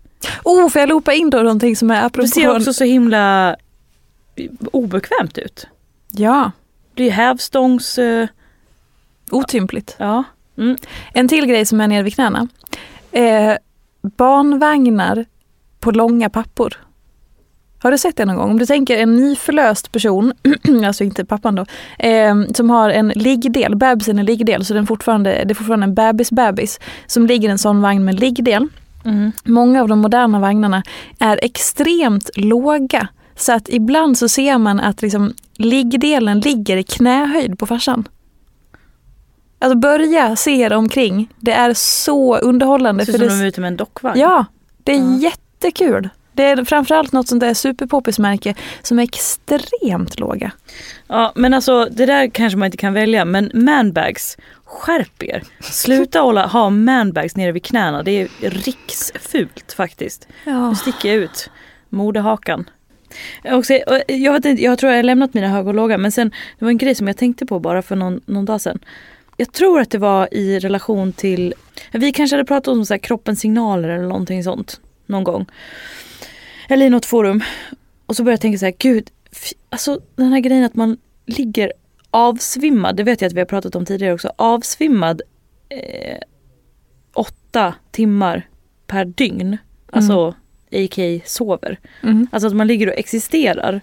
Oh, 0.44 0.70
får 0.70 0.80
jag 0.80 0.89
loopa 0.89 1.13
in 1.13 1.30
då 1.30 1.38
någonting 1.38 1.76
som 1.76 1.91
är 1.91 2.06
apropå... 2.06 2.22
Det 2.22 2.28
ser 2.28 2.56
också 2.56 2.74
så 2.74 2.84
himla 2.84 3.56
obekvämt 4.72 5.38
ut. 5.38 5.67
Ja, 6.12 6.52
Det 6.94 7.04
är 7.04 7.12
hävstångs... 7.12 7.98
eh, 7.98 8.28
otympligt. 9.32 9.96
Ja. 10.00 10.24
Mm. 10.58 10.78
En 11.13 11.28
till 11.28 11.46
grej 11.46 11.65
som 11.65 11.82
är 11.82 11.88
nere 11.88 12.04
vid 12.04 12.13
knäna. 12.13 12.48
Eh, 13.12 13.54
barnvagnar 14.02 15.26
på 15.80 15.91
långa 15.91 16.30
pappor. 16.30 16.74
Har 17.84 17.91
du 17.91 17.98
sett 17.98 18.17
det 18.17 18.26
någon 18.26 18.36
gång? 18.36 18.50
Om 18.50 18.60
du 18.60 18.65
tänker 18.65 18.98
en 18.98 19.15
nyförlöst 19.15 19.91
person, 19.91 20.34
alltså 20.86 21.04
inte 21.04 21.26
pappan 21.26 21.56
då, 21.56 21.65
eh, 22.00 22.36
som 22.54 22.70
har 22.70 22.89
en 22.89 23.08
liggdel, 23.15 23.76
bebisen 23.76 24.20
är 24.20 24.24
liggdel, 24.24 24.65
så 24.65 24.74
den 24.74 24.88
fortfarande, 24.88 25.30
det 25.46 25.52
är 25.52 25.56
fortfarande 25.56 25.84
en 25.86 25.94
bebis-bebis, 25.96 26.80
som 27.08 27.28
ligger 27.28 27.50
i 27.50 27.52
en 27.52 27.58
sån 27.58 27.82
vagn 27.82 28.06
med 28.06 28.20
liggdel. 28.20 28.67
Mm. 29.06 29.32
Många 29.44 29.82
av 29.82 29.88
de 29.88 30.00
moderna 30.00 30.39
vagnarna 30.39 30.84
är 31.20 31.39
extremt 31.44 32.30
låga. 32.36 33.08
Så 33.41 33.54
att 33.54 33.69
ibland 33.69 34.17
så 34.17 34.30
ser 34.30 34.58
man 34.58 34.80
att 34.80 35.01
liksom 35.01 35.34
liggdelen 35.58 36.39
ligger 36.39 36.77
i 36.77 36.84
knähöjd 36.84 37.60
på 37.60 37.65
farsan. 37.65 38.08
Alltså 39.60 39.77
börja 39.77 40.36
se 40.36 40.51
er 40.62 40.73
omkring. 40.73 41.34
Det 41.39 41.51
är 41.51 41.73
så 41.73 42.38
underhållande. 42.38 43.06
Ser 43.06 43.12
för 43.13 43.25
ut 43.25 43.32
som 43.32 43.38
det, 43.38 43.43
de 43.43 43.45
är 43.45 43.47
ute 43.47 43.62
med 43.62 43.67
en 43.67 43.77
dockvagn. 43.77 44.19
ja, 44.19 44.45
det 44.84 44.91
är 44.91 44.97
Ja. 44.99 45.17
jättekul. 45.17 46.10
Det 46.34 46.43
är 46.45 46.65
framförallt 46.65 47.12
något 47.12 47.27
sånt 47.27 47.39
där 47.39 47.54
superpoppis-märke 47.54 48.56
som 48.82 48.99
är 48.99 49.04
extremt 49.04 50.19
låga. 50.19 50.51
Ja 51.08 51.32
men 51.36 51.54
alltså 51.54 51.86
det 51.91 52.06
där 52.06 52.30
kanske 52.30 52.58
man 52.58 52.65
inte 52.65 52.77
kan 52.77 52.93
välja 52.93 53.25
men 53.25 53.51
manbags, 53.54 54.38
skärp 54.65 55.23
er. 55.23 55.43
Sluta 55.60 56.19
hålla, 56.21 56.47
ha 56.47 56.69
manbags 56.69 57.36
nere 57.36 57.51
vid 57.51 57.63
knäna, 57.63 58.04
det 58.04 58.12
är 58.21 58.27
riksfult 58.49 59.73
faktiskt. 59.77 60.27
Ja. 60.45 60.69
Nu 60.69 60.75
sticker 60.75 61.10
jag 61.10 61.17
ut 61.17 61.49
modehakan. 61.89 62.69
Jag, 63.43 63.60
också, 63.60 63.74
jag, 64.08 64.34
vet 64.34 64.45
inte, 64.45 64.63
jag 64.63 64.80
tror 64.80 64.91
jag 64.91 64.97
har 64.97 65.04
lämnat 65.04 65.34
mina 65.34 65.47
höga 65.47 65.69
och 65.69 65.76
låga 65.76 65.97
men 65.97 66.12
sen 66.12 66.32
det 66.60 66.65
var 66.65 66.69
en 66.71 66.78
grej 66.78 66.95
som 66.95 67.08
jag 67.08 67.17
tänkte 67.17 67.45
på 67.45 67.60
bara 67.60 67.82
för 67.82 67.95
någon, 67.95 68.21
någon 68.26 68.45
dag 68.45 68.62
sedan. 68.62 68.80
Jag 69.38 69.52
tror 69.54 69.80
att 69.82 69.89
det 69.89 69.97
var 69.97 70.34
i 70.34 70.60
relation 70.60 71.13
till, 71.13 71.54
vi 71.91 72.12
kanske 72.12 72.36
hade 72.36 72.47
pratat 72.47 72.67
om 72.67 72.86
så 72.86 72.93
här 72.93 73.00
kroppens 73.00 73.39
signaler 73.39 73.89
eller 73.89 74.08
någonting 74.08 74.43
sånt 74.43 74.82
någon 75.06 75.24
gång. 75.24 75.45
Eller 76.69 76.86
i 76.86 76.89
något 76.89 77.06
forum. 77.06 77.43
Och 78.06 78.15
så 78.15 78.24
började 78.24 78.34
jag 78.34 78.41
tänka 78.41 78.58
så 78.58 78.65
här, 78.65 78.74
gud, 78.78 79.10
f- 79.32 79.54
alltså 79.69 80.00
den 80.15 80.28
här 80.32 80.39
grejen 80.39 80.63
att 80.63 80.76
man 80.76 80.97
ligger 81.26 81.74
avsvimmad, 82.12 82.95
det 82.95 83.04
vet 83.04 83.21
jag 83.21 83.28
att 83.28 83.34
vi 83.34 83.39
har 83.39 83.45
pratat 83.45 83.76
om 83.76 83.86
tidigare 83.86 84.13
också, 84.13 84.32
avsvimmad 84.36 85.21
eh, 85.69 86.17
åtta 87.13 87.74
timmar 87.91 88.47
per 88.88 89.06
dygn. 89.06 89.58
Alltså 89.91 90.19
mm 90.21 90.34
a.k.a. 90.72 91.20
sover. 91.26 91.80
Mm. 92.04 92.28
Alltså 92.32 92.48
att 92.48 92.56
man 92.56 92.68
ligger 92.68 92.88
och 92.88 92.94
existerar. 92.98 93.82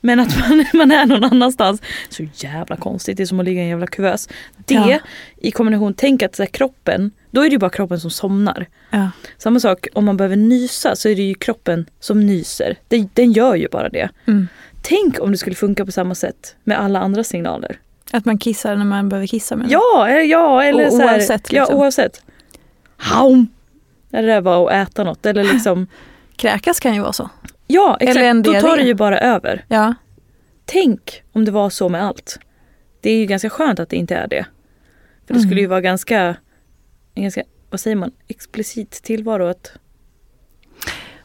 Men 0.00 0.20
att 0.20 0.36
man, 0.38 0.64
man 0.74 0.90
är 0.90 1.06
någon 1.06 1.24
annanstans. 1.24 1.82
Så 2.08 2.26
jävla 2.34 2.76
konstigt, 2.76 3.16
det 3.16 3.22
är 3.22 3.26
som 3.26 3.40
att 3.40 3.44
ligga 3.46 3.60
i 3.60 3.64
en 3.64 3.68
jävla 3.70 3.86
kuvös. 3.86 4.28
Det 4.56 4.74
Ja. 4.74 4.98
i 5.36 5.50
kombination, 5.50 5.94
tänk 5.94 6.22
att 6.22 6.36
så 6.36 6.46
kroppen, 6.46 7.10
då 7.30 7.40
är 7.40 7.44
det 7.44 7.52
ju 7.52 7.58
bara 7.58 7.70
kroppen 7.70 8.00
som 8.00 8.10
somnar. 8.10 8.66
Ja. 8.90 9.10
Samma 9.38 9.60
sak 9.60 9.86
om 9.94 10.04
man 10.04 10.16
behöver 10.16 10.36
nysa 10.36 10.96
så 10.96 11.08
är 11.08 11.14
det 11.16 11.22
ju 11.22 11.34
kroppen 11.34 11.86
som 12.00 12.26
nyser. 12.26 12.76
Den, 12.88 13.08
den 13.14 13.32
gör 13.32 13.54
ju 13.54 13.68
bara 13.68 13.88
det. 13.88 14.08
Mm. 14.26 14.48
Tänk 14.82 15.20
om 15.20 15.32
det 15.32 15.38
skulle 15.38 15.56
funka 15.56 15.86
på 15.86 15.92
samma 15.92 16.14
sätt 16.14 16.54
med 16.64 16.80
alla 16.80 17.00
andra 17.00 17.24
signaler. 17.24 17.78
Att 18.10 18.24
man 18.24 18.38
kissar 18.38 18.76
när 18.76 18.84
man 18.84 19.08
behöver 19.08 19.26
kissa. 19.26 19.56
Men... 19.56 19.70
Ja, 19.70 20.06
eller, 20.08 20.20
ja, 20.22 20.64
eller 20.64 20.86
O- 20.88 20.90
så 20.90 20.98
här, 20.98 21.14
oavsett, 21.14 21.52
Ja, 21.52 21.60
liksom. 21.62 21.78
oavsett. 21.78 22.22
Haum! 22.96 23.46
Eller 24.12 24.28
det 24.34 24.40
var 24.40 24.70
att 24.70 24.88
äta 24.88 25.04
något. 25.04 25.26
Eller 25.26 25.44
liksom, 25.44 25.86
Kräkas 26.36 26.80
kan 26.80 26.94
ju 26.94 27.00
vara 27.00 27.12
så. 27.12 27.30
ja, 27.66 27.96
exakt. 28.00 28.16
Eller 28.18 28.28
en 28.30 28.42
Då 28.42 28.52
tar 28.60 28.76
det 28.76 28.82
ju 28.82 28.94
bara 28.94 29.18
över. 29.18 29.64
Ja. 29.68 29.94
Tänk 30.64 31.22
om 31.32 31.44
det 31.44 31.50
var 31.50 31.70
så 31.70 31.88
med 31.88 32.04
allt. 32.04 32.38
Det 33.00 33.10
är 33.10 33.16
ju 33.18 33.26
ganska 33.26 33.50
skönt 33.50 33.80
att 33.80 33.88
det 33.88 33.96
inte 33.96 34.14
är 34.14 34.26
det. 34.28 34.46
För 35.26 35.34
det 35.34 35.38
Mm. 35.40 35.48
skulle 35.48 35.60
ju 35.60 35.66
vara 35.66 35.80
ganska, 35.80 36.36
en 37.14 37.22
ganska, 37.22 37.42
vad 37.70 37.80
säger 37.80 37.96
man, 37.96 38.10
explicit 38.28 38.90
tillvaro 38.90 39.46
att 39.46 39.72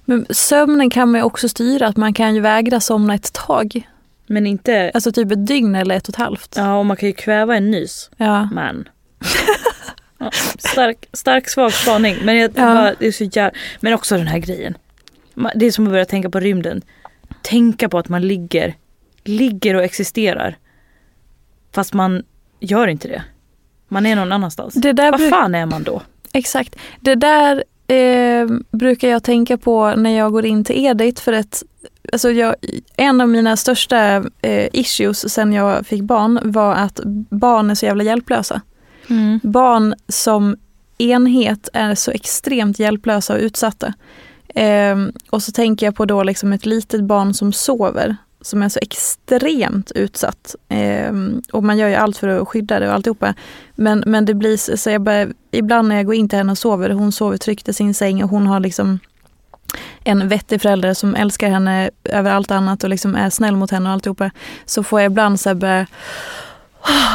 Men 0.06 0.26
sömnen 0.30 0.89
kan 0.89 1.12
man 1.12 1.20
ju 1.20 1.24
också 1.26 1.50
styra. 1.50 1.88
Att 1.88 1.98
man 1.98 2.13
kan 2.13 2.36
ju 2.36 2.41
vägra 2.41 2.80
somna 2.80 3.13
ett 3.15 3.34
tag. 3.34 3.88
men 4.28 4.48
inte, 4.48 4.91
Alltså 4.94 5.12
typ 5.12 5.32
ett 5.32 5.48
dygn 5.48 5.76
eller 5.76 5.96
ett 5.96 6.04
och 6.08 6.13
ett 6.13 6.15
halvt. 6.15 6.54
ja 6.58 6.78
och 6.80 6.86
man 6.86 6.98
kan 6.98 7.10
ju 7.10 7.13
kväva 7.13 7.56
en 7.58 7.72
nys. 7.72 8.10
Ja. 8.17 8.50
Men. 8.54 8.89
Stark, 10.60 11.06
stark 11.14 11.50
svag 11.50 11.74
spaning. 11.74 12.16
Men 12.24 12.38
jag, 12.38 12.52
Ja. 12.56 12.62
bara, 12.74 12.94
det 13.00 13.08
är 13.08 13.12
så 13.12 13.24
jävla, 13.24 13.52
Men 13.80 13.94
också 13.94 14.18
den 14.18 14.28
här 14.28 14.40
grejen. 14.40 14.78
Det 15.56 15.66
är 15.66 15.72
som 15.72 15.86
att 15.86 15.92
börja 15.92 16.06
tänka 16.06 16.30
på 16.30 16.40
rymden. 16.40 16.82
Tänka 17.42 17.90
på 17.90 17.98
att 17.98 18.10
man 18.10 18.22
ligger, 18.28 18.76
ligger 19.24 19.76
och 19.76 19.84
existerar. 19.84 20.58
Fast 21.76 21.94
man 21.94 22.24
gör 22.60 22.88
inte 22.88 23.08
det. 23.08 23.24
Man 23.88 24.06
är 24.06 24.16
någon 24.16 24.32
annanstans. 24.32 24.74
Det 24.74 24.94
där 24.94 25.12
Vad 25.12 25.30
fan 25.30 25.56
är 25.56 25.66
man 25.66 25.84
då? 25.84 26.02
Exakt. 26.34 26.76
Det 27.00 27.16
där 27.16 27.64
eh, 27.88 28.48
brukar 28.72 29.08
jag 29.08 29.24
tänka 29.24 29.58
på 29.58 29.96
när 29.96 30.18
jag 30.18 30.32
går 30.32 30.46
in 30.46 30.64
till 30.64 30.86
Edit 30.86 31.20
för 31.20 31.34
att 31.34 31.64
alltså 32.14 32.32
jag, 32.32 32.56
en 32.98 33.22
av 33.22 33.30
mina 33.30 33.58
största 33.58 34.24
eh, 34.42 34.68
issues 34.74 35.34
sen 35.34 35.54
jag 35.54 35.86
fick 35.88 36.02
barn 36.02 36.40
var 36.44 36.76
att 36.76 37.00
barn 37.30 37.70
är 37.72 37.76
så 37.76 37.86
jävla 37.86 38.04
hjälplösa. 38.04 38.62
Mm. 39.12 39.39
Barn 39.43 39.95
som 40.08 40.58
enhet 40.97 41.69
är 41.74 41.95
så 41.95 42.12
extremt 42.12 42.80
hjälplösa 42.80 43.34
och 43.34 43.39
utsatta. 43.39 43.93
Eh, 44.56 44.95
och 45.30 45.43
så 45.43 45.52
tänker 45.52 45.86
jag 45.86 45.95
på 45.95 46.06
då 46.06 46.24
liksom 46.24 46.54
ett 46.54 46.65
litet 46.65 47.04
barn 47.04 47.34
som 47.34 47.54
sover 47.54 48.17
som 48.41 48.63
är 48.63 48.69
så 48.69 48.80
extremt 48.82 49.91
utsatt. 49.91 50.56
Eh, 50.69 51.13
och 51.52 51.63
man 51.63 51.78
gör 51.78 51.88
ju 51.88 51.95
allt 51.95 52.17
för 52.17 52.28
att 52.28 52.47
skydda 52.47 52.80
det 52.80 52.88
och 52.88 52.93
alltihopa. 52.93 53.34
Men, 53.76 54.04
men 54.08 54.26
det 54.26 54.34
blir 54.34 54.78
så 54.78 54.89
jag 54.89 55.02
börjar, 55.02 55.34
ibland 55.52 55.88
när 55.88 55.95
jag 55.95 56.06
går 56.06 56.15
in 56.15 56.30
till 56.30 56.38
henne 56.38 56.52
och 56.52 56.58
sover, 56.58 56.89
hon 56.89 57.12
sover 57.12 57.38
tryggt 57.38 57.69
i 57.69 57.74
sin 57.74 57.93
säng 57.93 58.24
och 58.24 58.30
hon 58.30 58.47
har 58.47 58.60
liksom 58.60 59.00
en 60.04 60.28
vettig 60.28 60.62
förälder 60.62 60.93
som 60.93 61.15
älskar 61.15 61.50
henne 61.50 61.89
över 62.04 62.32
allt 62.32 62.52
annat 62.52 62.84
och 62.84 62.89
liksom 62.89 63.15
är 63.15 63.30
snäll 63.30 63.56
mot 63.56 63.71
henne 63.71 63.89
och 63.89 63.93
alltihopa. 63.93 64.32
Så 64.65 64.84
får 64.84 65.02
jag 65.02 65.12
ibland 65.12 65.39
så 65.39 65.50
här 65.50 65.56
börja, 65.56 65.88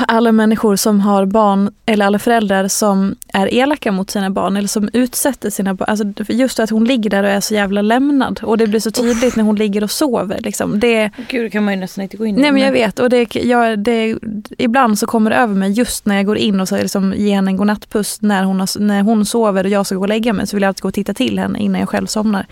alla 0.08 0.32
människor 0.32 0.76
som 0.76 1.00
har 1.00 1.26
barn 1.26 1.70
eller 1.86 2.06
alla 2.06 2.18
föräldrar 2.18 2.68
som 2.68 3.16
är 3.32 3.54
elaka 3.54 3.92
mot 3.92 4.10
sina 4.10 4.30
barn 4.30 4.56
eller 4.56 4.68
som 4.68 4.88
utsätter 4.92 5.50
sina 5.50 5.74
barn. 5.74 5.88
Alltså 5.88 6.24
just 6.28 6.60
att 6.60 6.70
hon 6.70 6.84
ligger 6.84 7.10
där 7.10 7.22
och 7.22 7.28
är 7.28 7.40
så 7.40 7.54
jävla 7.54 7.82
lämnad 7.82 8.40
och 8.42 8.58
det 8.58 8.66
blir 8.66 8.80
så 8.80 8.90
tydligt 8.90 9.36
när 9.36 9.44
hon 9.44 9.56
ligger 9.56 9.84
och 9.84 9.90
sover. 9.90 10.40
Liksom. 10.40 10.80
Det, 10.80 11.10
Gud, 11.28 11.44
det 11.44 11.50
kan 11.50 11.64
man 11.64 11.74
ju 11.74 11.80
nästan 11.80 12.02
inte 12.02 12.16
gå 12.16 12.26
in 12.26 12.38
i. 12.38 12.40
Nej 12.40 12.52
men 12.52 12.62
jag 12.62 12.72
vet 12.72 12.98
och 12.98 13.10
det, 13.10 13.34
jag, 13.34 13.78
det, 13.78 14.18
ibland 14.58 14.98
så 14.98 15.06
kommer 15.06 15.30
det 15.30 15.36
över 15.36 15.54
mig 15.54 15.70
just 15.70 16.06
när 16.06 16.16
jag 16.16 16.26
går 16.26 16.38
in 16.38 16.60
och 16.60 16.68
så 16.68 16.76
liksom 16.76 17.14
ger 17.16 17.34
henne 17.34 17.50
en 17.50 17.56
godnattpuss 17.56 18.22
när 18.22 18.44
hon, 18.44 18.60
har, 18.60 18.80
när 18.80 19.02
hon 19.02 19.26
sover 19.26 19.64
och 19.64 19.70
jag 19.70 19.86
ska 19.86 19.94
gå 19.94 20.00
och 20.00 20.08
lägga 20.08 20.32
mig 20.32 20.46
så 20.46 20.56
vill 20.56 20.62
jag 20.62 20.68
alltid 20.68 20.82
gå 20.82 20.88
och 20.88 20.94
titta 20.94 21.14
till 21.14 21.38
henne 21.38 21.58
innan 21.58 21.80
jag 21.80 21.88
själv 21.88 22.06
somnar. 22.06 22.46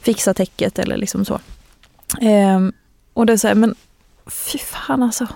Fixa 0.00 0.34
täcket 0.34 0.78
eller 0.78 0.96
liksom 0.96 1.24
så. 1.24 1.40
Ehm, 2.20 2.72
och 3.14 3.26
det 3.26 3.32
är 3.32 3.36
så 3.36 3.48
här, 3.48 3.54
men 3.54 3.74
fy 4.26 4.58
fan 4.58 5.02
alltså. 5.02 5.26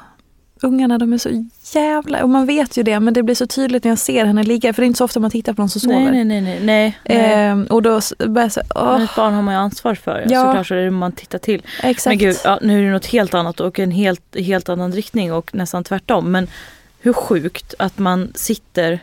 Ungarna 0.63 0.99
de 0.99 1.13
är 1.13 1.19
så 1.19 1.45
jävla, 1.79 2.23
och 2.23 2.29
man 2.31 2.47
vet 2.47 2.77
ju 2.77 2.83
det 2.83 3.01
men 3.01 3.15
det 3.15 3.23
blir 3.23 3.35
så 3.35 3.47
tydligt 3.47 3.85
när 3.85 3.91
jag 3.91 3.99
ser 3.99 4.25
henne 4.25 4.43
ligga 4.43 4.73
för 4.73 4.83
det 4.83 4.85
är 4.85 4.87
inte 4.87 4.97
så 4.99 5.05
ofta 5.05 5.21
man 5.21 5.31
tittar 5.31 5.53
på 5.53 5.63
någon 5.63 5.69
som 5.69 5.81
sover. 5.81 5.99
Nej, 6.11 6.25
nej, 6.25 6.41
nej. 6.41 6.61
nej, 6.63 6.99
nej. 7.05 7.33
Ehm, 7.33 7.65
och 7.65 7.83
då 7.83 8.01
börjar 8.19 8.45
jag 8.45 8.53
säga, 8.53 8.67
Men 8.75 8.85
åh, 8.85 9.03
ett 9.05 9.17
barn 9.17 9.35
har 9.35 9.43
man 9.43 9.55
ju 9.55 9.61
ansvar 9.61 9.95
för. 9.95 10.27
Ja. 10.31 10.45
Såklart 10.45 10.67
så 10.67 10.75
är 10.75 10.79
det 10.85 10.91
man 10.91 11.13
tittar 11.13 11.39
till. 11.39 11.63
exakt. 11.83 12.07
Men 12.07 12.19
gud, 12.19 12.37
ja, 12.45 12.59
nu 12.63 12.79
är 12.81 12.87
det 12.87 12.93
något 12.93 13.07
helt 13.07 13.35
annat 13.35 13.61
och 13.61 13.79
en 13.79 13.91
helt, 13.91 14.37
helt 14.39 14.69
annan 14.69 14.93
riktning 14.93 15.33
och 15.33 15.55
nästan 15.55 15.85
tvärtom. 15.85 16.33
Men 16.33 16.47
hur 17.01 17.13
sjukt 17.13 17.75
att 17.79 17.99
man 17.99 18.33
sitter 18.35 18.99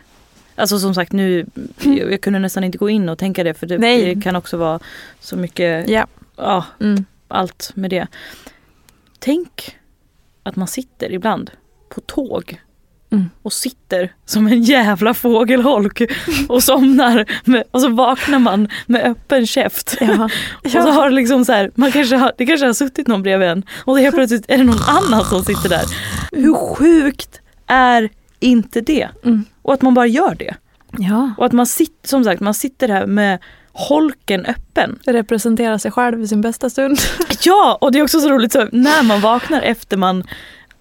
Alltså 0.55 0.79
som 0.79 0.95
sagt 0.95 1.11
nu, 1.11 1.45
jag, 1.83 2.11
jag 2.11 2.21
kunde 2.21 2.39
nästan 2.39 2.63
inte 2.63 2.77
gå 2.77 2.89
in 2.89 3.09
och 3.09 3.17
tänka 3.17 3.43
det 3.43 3.53
för 3.53 3.67
det, 3.67 3.77
det 3.77 4.21
kan 4.23 4.35
också 4.35 4.57
vara 4.57 4.79
så 5.19 5.35
mycket, 5.37 5.89
Ja. 5.89 6.07
ja, 6.37 6.65
Mm. 6.79 7.05
allt 7.27 7.71
med 7.75 7.89
det. 7.89 8.07
Tänk 9.19 9.77
att 10.43 10.55
man 10.55 10.67
sitter 10.67 11.11
ibland 11.11 11.51
på 11.95 12.01
tåg 12.01 12.59
Mm. 13.11 13.29
och 13.41 13.53
sitter 13.53 14.13
som 14.25 14.47
en 14.47 14.63
jävla 14.63 15.13
fågelholk 15.13 16.01
och 16.49 16.63
somnar 16.63 17.25
med, 17.49 17.63
och 17.71 17.81
så 17.81 17.89
vaknar 17.89 18.39
man 18.39 18.67
med 18.85 19.01
öppen 19.03 19.47
käft. 19.47 19.97
Ja. 20.01 20.29
Och 20.63 20.71
så 20.71 20.79
har 20.79 21.09
liksom 21.09 21.45
så 21.45 21.51
här, 21.51 21.71
man 21.75 21.91
kanske 21.91 22.15
har, 22.15 22.31
det 22.37 22.45
kanske 22.45 22.65
har 22.65 22.73
suttit 22.73 23.07
någon 23.07 23.23
bredvid 23.23 23.47
en 23.49 23.63
och 23.85 23.99
helt 23.99 24.15
plötsligt 24.15 24.45
är 24.47 24.57
det 24.57 24.63
någon 24.63 24.81
annan 24.87 25.25
som 25.25 25.43
sitter 25.43 25.69
där. 25.69 25.83
Hur 26.31 26.53
sjukt 26.53 27.41
är 27.67 28.09
inte 28.39 28.81
det? 28.81 29.09
Mm. 29.23 29.45
Och 29.61 29.73
att 29.73 29.81
man 29.81 29.93
bara 29.93 30.07
gör 30.07 30.35
det. 30.35 30.55
ja. 30.97 31.31
Och 31.37 31.45
att 31.45 31.51
man 31.53 31.65
sitter, 31.67 32.07
som 32.07 32.23
sagt, 32.23 32.41
man 32.41 32.53
sitter 32.53 32.87
här 32.89 33.05
med 33.05 33.39
holken 33.73 34.45
öppen. 34.45 34.99
Representera 35.05 35.79
sig 35.79 35.91
själv 35.91 36.21
i 36.21 36.27
sin 36.27 36.41
bästa 36.41 36.69
stund. 36.69 36.97
Ja, 37.43 37.77
och 37.81 37.91
det 37.91 37.99
är 37.99 38.03
också 38.03 38.19
så 38.19 38.29
roligt 38.29 38.51
så 38.51 38.67
när 38.71 39.03
man 39.03 39.21
vaknar 39.21 39.61
efter 39.61 39.97
man 39.97 40.23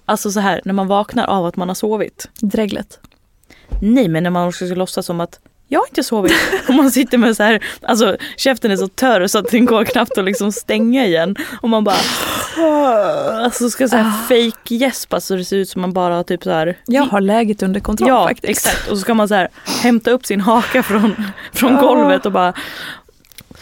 Alltså 0.04 0.30
så 0.30 0.40
här 0.40 0.60
när 0.64 0.72
man 0.72 0.86
vaknar 0.86 1.26
av 1.26 1.46
att 1.46 1.56
man 1.56 1.68
har 1.68 1.74
sovit. 1.74 2.28
Dräglet. 2.40 3.00
Nej 3.80 4.08
men 4.08 4.22
när 4.22 4.30
man 4.30 4.48
också 4.48 4.66
ska 4.66 4.74
låtsas 4.74 5.06
som 5.06 5.20
att 5.20 5.40
jag 5.72 5.80
har 5.80 5.86
inte 5.86 6.02
sovit. 6.02 6.32
Och 6.68 6.74
man 6.74 6.90
sitter 6.90 7.18
med 7.18 7.36
så 7.36 7.42
här, 7.42 7.64
alltså 7.82 8.16
käften 8.36 8.70
är 8.70 8.76
så 8.76 8.88
törr 8.88 9.26
så 9.26 9.38
att 9.38 9.50
den 9.50 9.64
går 9.64 9.84
knappt 9.84 10.18
att 10.18 10.24
liksom 10.24 10.52
stänga 10.52 11.06
igen. 11.06 11.36
Och 11.62 11.68
man 11.68 11.84
bara, 11.84 11.96
alltså 13.44 13.70
ska 13.70 13.88
så 13.88 13.96
här 13.96 14.10
fake 14.28 14.74
gäspa 14.74 15.20
så 15.20 15.36
det 15.36 15.44
ser 15.44 15.56
ut 15.56 15.68
som 15.68 15.80
man 15.80 15.92
bara 15.92 16.14
har 16.14 16.22
typ 16.22 16.42
så 16.44 16.50
här. 16.50 16.78
Jag 16.86 17.02
har 17.02 17.20
läget 17.20 17.62
under 17.62 17.80
kontroll 17.80 18.08
Ja 18.08 18.28
faktiskt. 18.28 18.66
exakt 18.66 18.88
och 18.88 18.96
så 18.96 19.00
ska 19.00 19.14
man 19.14 19.28
så 19.28 19.34
här 19.34 19.48
hämta 19.82 20.10
upp 20.10 20.26
sin 20.26 20.40
haka 20.40 20.82
från, 20.82 21.14
från 21.52 21.76
golvet 21.76 22.26
och 22.26 22.32
bara 22.32 22.52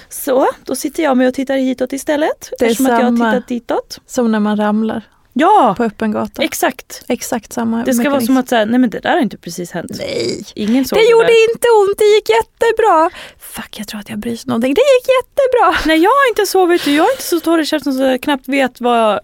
så, 0.08 0.46
då 0.64 0.76
sitter 0.76 1.02
jag 1.02 1.16
med 1.16 1.28
och 1.28 1.34
tittar 1.34 1.56
hitåt 1.56 1.92
istället. 1.92 2.50
Det 2.58 2.64
är 2.64 2.70
eftersom 2.70 2.86
att 2.86 2.92
jag 3.00 3.10
har 3.10 3.16
samma. 3.16 3.32
tittat 3.32 3.48
ditåt. 3.48 3.98
Som 4.06 4.32
när 4.32 4.40
man 4.40 4.56
ramlar 4.56 5.02
Ja, 5.32 5.74
på 5.76 5.84
öppen 5.84 6.12
gata. 6.12 6.42
exakt. 6.42 7.02
Exakt 7.08 7.52
samma 7.52 7.84
Det 7.84 7.94
ska 7.94 8.02
vara 8.02 8.10
mekanism. 8.10 8.26
som 8.26 8.36
att 8.36 8.48
säga, 8.48 8.64
nej 8.64 8.78
men 8.80 8.90
det 8.90 8.98
där 9.00 9.10
har 9.10 9.20
inte 9.20 9.36
precis 9.36 9.70
hänt. 9.70 9.90
Nej. 9.98 10.44
Ingen 10.54 10.84
såg 10.84 10.98
Det 10.98 11.04
gjorde 11.10 11.26
där. 11.26 11.50
inte 11.54 11.68
ont, 11.68 11.98
det 11.98 12.04
gick 12.04 12.28
jättebra. 12.28 13.10
Fuck, 13.38 13.78
jag 13.78 13.88
tror 13.88 14.00
att 14.00 14.08
jag 14.10 14.18
bryr 14.18 14.38
någonting. 14.46 14.74
Det 14.74 14.80
gick 14.80 15.06
jättebra. 15.18 15.88
Nej 15.88 15.98
jag 16.02 16.10
har 16.10 16.28
inte 16.28 16.46
sovit 16.46 16.82
och 16.86 16.92
jag 16.92 17.06
är 17.06 17.12
inte 17.12 17.22
så 17.22 17.40
torr 17.40 17.60
i 17.60 17.66
käften 17.66 17.92
så 17.94 18.02
jag 18.02 18.22
knappt 18.22 18.48
vet 18.48 18.80
vad... 18.80 19.20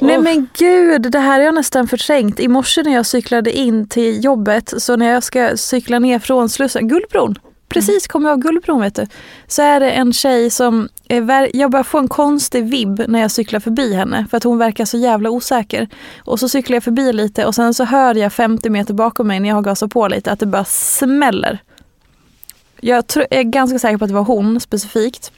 Nej 0.00 0.16
Åh. 0.18 0.22
men 0.22 0.48
gud, 0.58 1.02
det 1.12 1.18
här 1.18 1.32
har 1.38 1.40
jag 1.46 1.54
nästan 1.54 1.88
förträngt. 1.88 2.40
I 2.40 2.48
morse 2.48 2.82
när 2.82 2.92
jag 2.94 3.06
cyklade 3.06 3.52
in 3.52 3.88
till 3.88 4.24
jobbet, 4.24 4.74
så 4.78 4.96
när 4.96 5.10
jag 5.12 5.22
ska 5.22 5.56
cykla 5.56 5.98
ner 5.98 6.18
från 6.18 6.48
Slussen, 6.48 6.88
Gullbron, 6.88 7.38
precis 7.72 8.06
kom 8.06 8.24
jag 8.24 8.32
av 8.32 8.38
Gullbron 8.38 8.80
vet 8.80 8.94
du, 8.94 9.06
så 9.46 9.62
är 9.62 9.80
det 9.80 9.90
en 9.90 10.12
tjej 10.12 10.50
som, 10.50 10.88
är, 11.08 11.56
jag 11.56 11.70
börjar 11.70 11.84
få 11.84 11.98
en 11.98 12.08
konstig 12.08 12.64
vibb 12.64 13.02
när 13.08 13.20
jag 13.20 13.30
cyklar 13.30 13.60
förbi 13.60 13.94
henne 13.94 14.26
för 14.30 14.36
att 14.36 14.44
hon 14.44 14.58
verkar 14.58 14.84
så 14.84 14.98
jävla 14.98 15.30
osäker. 15.30 15.88
Och 16.18 16.40
så 16.40 16.48
cyklar 16.48 16.76
jag 16.76 16.84
förbi 16.84 17.12
lite 17.12 17.46
och 17.46 17.54
sen 17.54 17.74
så 17.74 17.84
hör 17.84 18.14
jag 18.14 18.32
50 18.32 18.70
meter 18.70 18.94
bakom 18.94 19.26
mig 19.26 19.40
när 19.40 19.48
jag 19.48 19.56
har 19.56 19.62
gasat 19.62 19.90
på 19.90 20.08
lite 20.08 20.32
att 20.32 20.40
det 20.40 20.46
bara 20.46 20.64
smäller. 20.64 21.58
Jag 22.80 23.04
är 23.30 23.42
ganska 23.42 23.78
säker 23.78 23.98
på 23.98 24.04
att 24.04 24.10
det 24.10 24.14
var 24.14 24.24
hon 24.24 24.60
specifikt. 24.60 25.32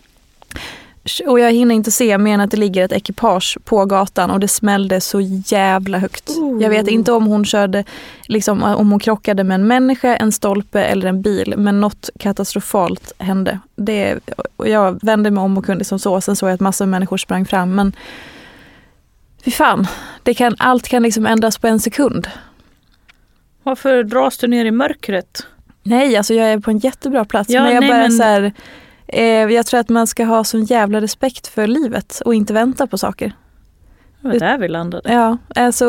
Och 1.27 1.41
jag 1.41 1.53
hinner 1.53 1.75
inte 1.75 1.91
se 1.91 2.19
mer 2.19 2.35
än 2.35 2.41
att 2.41 2.51
det 2.51 2.57
ligger 2.57 2.85
ett 2.85 2.93
ekipage 2.93 3.59
på 3.65 3.85
gatan 3.85 4.31
och 4.31 4.41
det 4.41 4.49
smällde 4.49 5.01
så 5.01 5.21
jävla 5.47 5.99
högt. 5.99 6.31
Jag 6.61 6.71
vet 6.71 6.89
inte 6.89 7.13
om 7.13 7.27
hon 7.27 7.45
körde, 7.45 7.85
liksom, 8.27 8.63
om 8.63 8.91
hon 8.91 9.01
krockade 9.01 9.45
med 9.45 9.55
en 9.55 9.67
människa, 9.67 10.17
en 10.17 10.33
stolpe 10.33 10.85
eller 10.85 11.09
en 11.09 11.23
bil. 11.23 11.55
Men 11.57 11.81
något 11.81 12.11
katastrofalt 12.19 13.13
hände. 13.19 13.59
Det, 13.77 14.19
och 14.57 14.69
jag 14.69 15.05
vände 15.05 15.31
mig 15.31 15.43
om 15.43 15.59
och 15.59 15.65
kunde 15.65 15.85
som 15.85 15.99
så. 15.99 16.21
Sen 16.21 16.37
såg 16.37 16.49
jag 16.49 16.55
att 16.55 16.61
massor 16.61 16.85
av 16.85 16.89
människor 16.89 17.17
sprang 17.17 17.47
fram. 17.47 17.75
Men 17.75 17.93
fy 19.45 19.51
fan, 19.51 19.87
det 20.23 20.35
kan, 20.35 20.55
allt 20.59 20.89
kan 20.89 21.03
liksom 21.03 21.27
ändras 21.27 21.59
på 21.59 21.67
en 21.67 21.81
sekund. 21.81 22.29
Varför 23.63 24.03
dras 24.03 24.39
du 24.39 24.47
ner 24.47 24.65
i 24.65 24.71
mörkret? 24.71 25.47
Nej, 25.83 26.17
alltså 26.17 26.35
jag 26.35 26.53
är 26.53 26.59
på 26.59 26.71
en 26.71 26.79
jättebra 26.79 27.25
plats. 27.25 27.51
Ja, 27.51 27.63
men 27.63 27.75
jag 27.75 27.81
nej, 27.81 27.91
bara 27.91 27.99
men- 27.99 28.13
så 28.13 28.23
här, 28.23 28.53
eh, 29.15 29.55
jag 29.55 29.67
tror 29.67 29.81
att 29.81 29.89
man 29.89 30.07
ska 30.07 30.25
ha 30.25 30.45
sån 30.45 30.65
jävla 30.65 31.01
respekt 31.01 31.47
för 31.47 31.67
livet 31.67 32.23
och 32.25 32.35
inte 32.35 32.53
vänta 32.53 32.87
på 32.87 32.99
saker. 32.99 33.33
Det 34.21 34.29
var 34.29 34.39
där 34.39 34.59
vi 34.59 34.69
landade. 34.69 35.13
Ja, 35.13 35.39
alltså, 35.55 35.87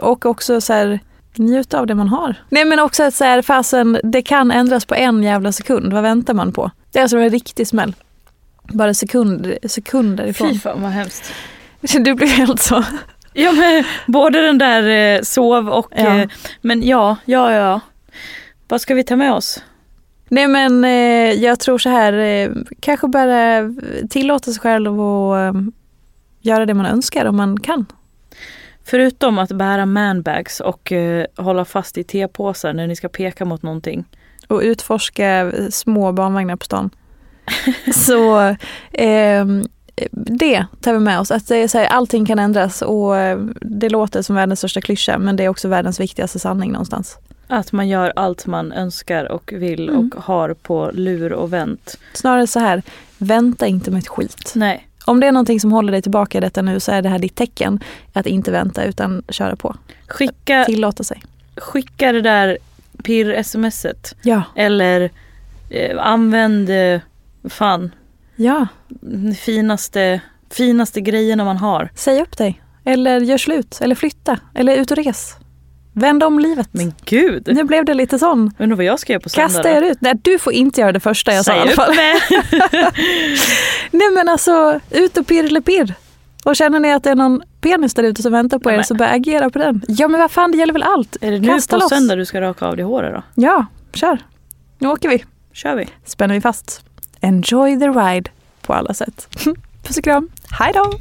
och 0.00 0.26
också 0.26 0.60
så 0.60 0.72
här, 0.72 1.00
njuta 1.36 1.80
av 1.80 1.86
det 1.86 1.94
man 1.94 2.08
har. 2.08 2.34
Nej 2.48 2.64
men 2.64 2.78
också 2.78 3.02
att 3.02 3.14
så 3.14 3.24
här, 3.24 3.42
fasen, 3.42 4.00
det 4.02 4.22
kan 4.22 4.50
ändras 4.50 4.84
på 4.84 4.94
en 4.94 5.22
jävla 5.22 5.52
sekund. 5.52 5.92
Vad 5.92 6.02
väntar 6.02 6.34
man 6.34 6.52
på? 6.52 6.70
Det 6.92 6.98
är 6.98 7.02
alltså 7.02 7.16
en 7.16 7.30
riktig 7.30 7.66
smäll. 7.66 7.94
Bara 8.62 8.94
sekunder, 8.94 9.58
sekunder 9.68 10.26
ifrån. 10.26 10.50
Fy 10.52 10.58
fan 10.58 10.82
vad 10.82 10.90
hemskt. 10.90 11.32
Du 12.00 12.14
blir 12.14 12.26
helt 12.26 12.60
så. 12.60 12.84
Ja 13.32 13.52
men 13.52 13.84
både 14.06 14.42
den 14.42 14.58
där 14.58 15.16
eh, 15.16 15.22
sov 15.22 15.68
och... 15.68 15.92
Ja. 15.96 16.18
Eh, 16.18 16.28
men 16.60 16.82
ja, 16.82 17.16
ja, 17.24 17.52
ja. 17.52 17.80
Vad 18.68 18.80
ska 18.80 18.94
vi 18.94 19.04
ta 19.04 19.16
med 19.16 19.32
oss? 19.32 19.62
Nej 20.34 20.48
men 20.48 20.84
eh, 20.84 21.42
jag 21.44 21.60
tror 21.60 21.78
så 21.78 21.88
här, 21.88 22.12
eh, 22.12 22.50
kanske 22.80 23.08
bara 23.08 23.74
tillåta 24.10 24.52
sig 24.52 24.60
själv 24.60 25.00
att 25.00 25.54
eh, 25.54 25.60
göra 26.40 26.66
det 26.66 26.74
man 26.74 26.86
önskar 26.86 27.24
om 27.24 27.36
man 27.36 27.60
kan. 27.60 27.86
Förutom 28.84 29.38
att 29.38 29.52
bära 29.52 29.86
manbags 29.86 30.60
och 30.60 30.92
eh, 30.92 31.26
hålla 31.36 31.64
fast 31.64 31.98
i 31.98 32.04
tepåsar 32.04 32.72
när 32.72 32.86
ni 32.86 32.96
ska 32.96 33.08
peka 33.08 33.44
mot 33.44 33.62
någonting. 33.62 34.04
och 34.48 34.60
utforska 34.60 35.52
små 35.70 36.12
barnvagnar 36.12 36.56
på 36.56 36.64
stan. 36.64 36.90
så 37.94 38.56
ehm, 38.92 39.64
det 40.12 40.66
tar 40.80 40.92
vi 40.92 40.98
med 40.98 41.20
oss. 41.20 41.30
Att 41.30 41.48
det 41.48 41.68
så 41.68 41.78
här, 41.78 41.86
allting 41.86 42.26
kan 42.26 42.38
ändras 42.38 42.82
och 42.82 43.16
eh, 43.16 43.38
det 43.60 43.88
låter 43.88 44.22
som 44.22 44.36
världens 44.36 44.58
största 44.58 44.80
klyscha 44.80 45.18
men 45.18 45.36
det 45.36 45.44
är 45.44 45.48
också 45.48 45.68
världens 45.68 46.00
viktigaste 46.00 46.38
sanning 46.38 46.72
någonstans. 46.72 47.18
Att 47.46 47.72
man 47.72 47.88
gör 47.88 48.12
allt 48.16 48.46
man 48.46 48.72
önskar 48.72 49.32
och 49.32 49.52
vill 49.56 49.88
Mm. 49.88 50.10
och 50.16 50.24
har 50.24 50.54
på 50.54 50.90
lur 50.94 51.32
och 51.32 51.52
vänt. 51.52 51.98
Snarare 52.12 52.46
så 52.46 52.58
här, 52.60 52.82
vänta 53.18 53.66
inte 53.66 53.90
med 53.90 53.98
ett 53.98 54.08
skit. 54.08 54.52
Nej. 54.54 54.88
Om 55.04 55.20
det 55.20 55.26
är 55.26 55.32
någonting 55.32 55.60
som 55.60 55.72
håller 55.72 55.92
dig 55.92 56.02
tillbaka 56.02 56.38
i 56.38 56.40
detta 56.40 56.62
nu 56.62 56.80
så 56.80 56.92
är 56.92 57.02
det 57.02 57.08
här 57.08 57.18
ditt 57.18 57.34
tecken 57.34 57.80
att 58.12 58.26
inte 58.26 58.50
vänta 58.50 58.84
utan 58.84 59.22
köra 59.28 59.56
på. 59.56 59.76
Skicka, 60.08 60.64
Tillåta 60.64 61.04
sig. 61.04 61.22
skicka 61.56 62.12
det 62.12 62.20
där 62.20 62.58
pirr-smset. 63.02 64.14
Ja. 64.22 64.42
Eller 64.56 65.10
eh, 65.70 66.06
använd, 66.06 66.70
eh, 66.70 67.00
fan, 67.48 67.90
Ja, 68.36 68.66
finaste, 69.38 70.20
finaste 70.50 71.00
grejerna 71.00 71.44
man 71.44 71.56
har. 71.56 71.90
säg 71.94 72.22
upp 72.22 72.36
dig. 72.36 72.60
Eller 72.84 73.20
gör 73.20 73.38
slut. 73.38 73.78
Eller 73.80 73.94
flytta. 73.94 74.38
Eller 74.54 74.76
ut 74.76 74.90
och 74.90 74.96
res. 74.96 75.36
Vänd 75.96 76.22
om 76.22 76.38
livet. 76.38 76.68
Men 76.72 76.94
gud! 77.04 77.48
Nu 77.54 77.64
blev 77.64 77.84
det 77.84 77.94
lite 77.94 78.18
sån. 78.18 78.50
Undrar 78.58 78.76
vad 78.76 78.84
jag 78.84 78.98
ska 79.00 79.12
göra 79.12 79.20
på 79.20 79.28
söndag 79.28 79.48
Kasta 79.48 79.70
er 79.70 79.82
ut. 79.82 79.98
Nej, 80.00 80.12
du 80.22 80.38
får 80.38 80.52
inte 80.52 80.80
göra 80.80 80.92
det 80.92 81.00
första 81.00 81.32
jag 81.34 81.44
sa 81.44 81.52
i 81.56 81.58
alla 81.58 81.66
Säg 81.66 81.74
fall. 81.76 81.94
mig! 81.96 82.14
Nej 83.90 84.10
men 84.14 84.28
alltså, 84.28 84.80
ut 84.90 85.16
och 85.16 85.26
pirr 85.26 85.94
Och 86.44 86.56
känner 86.56 86.80
ni 86.80 86.92
att 86.92 87.02
det 87.04 87.10
är 87.10 87.14
någon 87.14 87.42
penis 87.60 87.94
där 87.94 88.02
ute 88.02 88.22
som 88.22 88.32
väntar 88.32 88.58
på 88.58 88.68
Nej, 88.68 88.74
er 88.74 88.78
men- 88.78 88.84
så 88.84 88.94
börja 88.94 89.10
agera 89.12 89.50
på 89.50 89.58
den. 89.58 89.82
Ja 89.88 90.08
men 90.08 90.20
vad 90.20 90.30
fan, 90.30 90.50
det 90.52 90.58
gäller 90.58 90.72
väl 90.72 90.82
allt? 90.82 91.16
Är 91.20 91.30
det 91.30 91.38
nu 91.38 91.48
Kasta 91.48 91.76
på 91.76 91.80
loss. 91.82 91.88
söndag 91.90 92.16
du 92.16 92.24
ska 92.26 92.40
raka 92.40 92.66
av 92.66 92.76
dig 92.76 92.84
håret 92.84 93.14
då? 93.14 93.22
Ja, 93.34 93.66
kör. 93.94 94.18
Nu 94.78 94.88
åker 94.88 95.08
vi. 95.08 95.24
Kör 95.52 95.74
vi. 95.76 95.88
Spänner 96.04 96.34
vi 96.34 96.40
fast. 96.40 96.80
Enjoy 97.20 97.78
the 97.78 97.88
ride 97.88 98.30
på 98.66 98.72
alla 98.74 98.94
sätt. 98.94 99.28
Puss 99.86 99.98
och 99.98 100.04
kram. 100.04 100.28
Hej 100.50 100.72
då! 100.74 100.92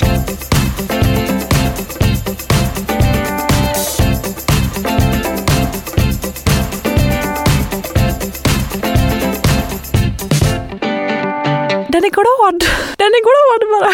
Den 12.03 12.09
är 12.09 12.15
glad. 12.15 12.59
Den 12.97 13.07
är 13.07 13.23
glad 13.23 13.61
bara. 13.71 13.93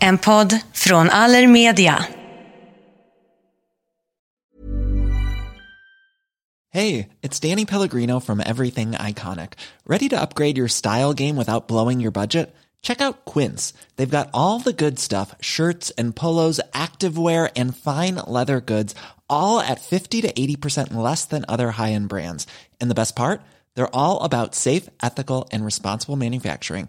En 0.00 0.18
podd 0.18 0.58
från 0.72 1.10
Allermedia. 1.10 2.04
Hey, 6.70 7.08
it's 7.22 7.40
Danny 7.40 7.64
Pellegrino 7.64 8.20
from 8.20 8.40
Everything 8.40 8.92
Iconic. 8.92 9.52
Ready 9.86 10.08
to 10.08 10.20
upgrade 10.20 10.58
your 10.58 10.68
style 10.68 11.14
game 11.14 11.36
without 11.36 11.68
blowing 11.68 12.00
your 12.00 12.12
budget? 12.12 12.54
Check 12.82 13.00
out 13.00 13.24
Quince. 13.24 13.72
They've 13.96 14.18
got 14.18 14.28
all 14.34 14.60
the 14.60 14.84
good 14.84 14.98
stuff 14.98 15.34
shirts 15.40 15.90
and 15.98 16.14
polos, 16.14 16.60
activewear, 16.74 17.50
and 17.56 17.76
fine 17.76 18.16
leather 18.26 18.60
goods, 18.60 18.94
all 19.30 19.60
at 19.60 19.80
50 19.80 20.20
to 20.22 20.32
80% 20.32 20.94
less 20.94 21.24
than 21.24 21.46
other 21.48 21.70
high 21.70 21.92
end 21.92 22.08
brands. 22.08 22.46
And 22.80 22.90
the 22.90 23.00
best 23.00 23.16
part? 23.16 23.40
They're 23.74 23.96
all 23.96 24.20
about 24.20 24.54
safe, 24.54 24.90
ethical, 25.02 25.48
and 25.50 25.64
responsible 25.64 26.16
manufacturing. 26.16 26.88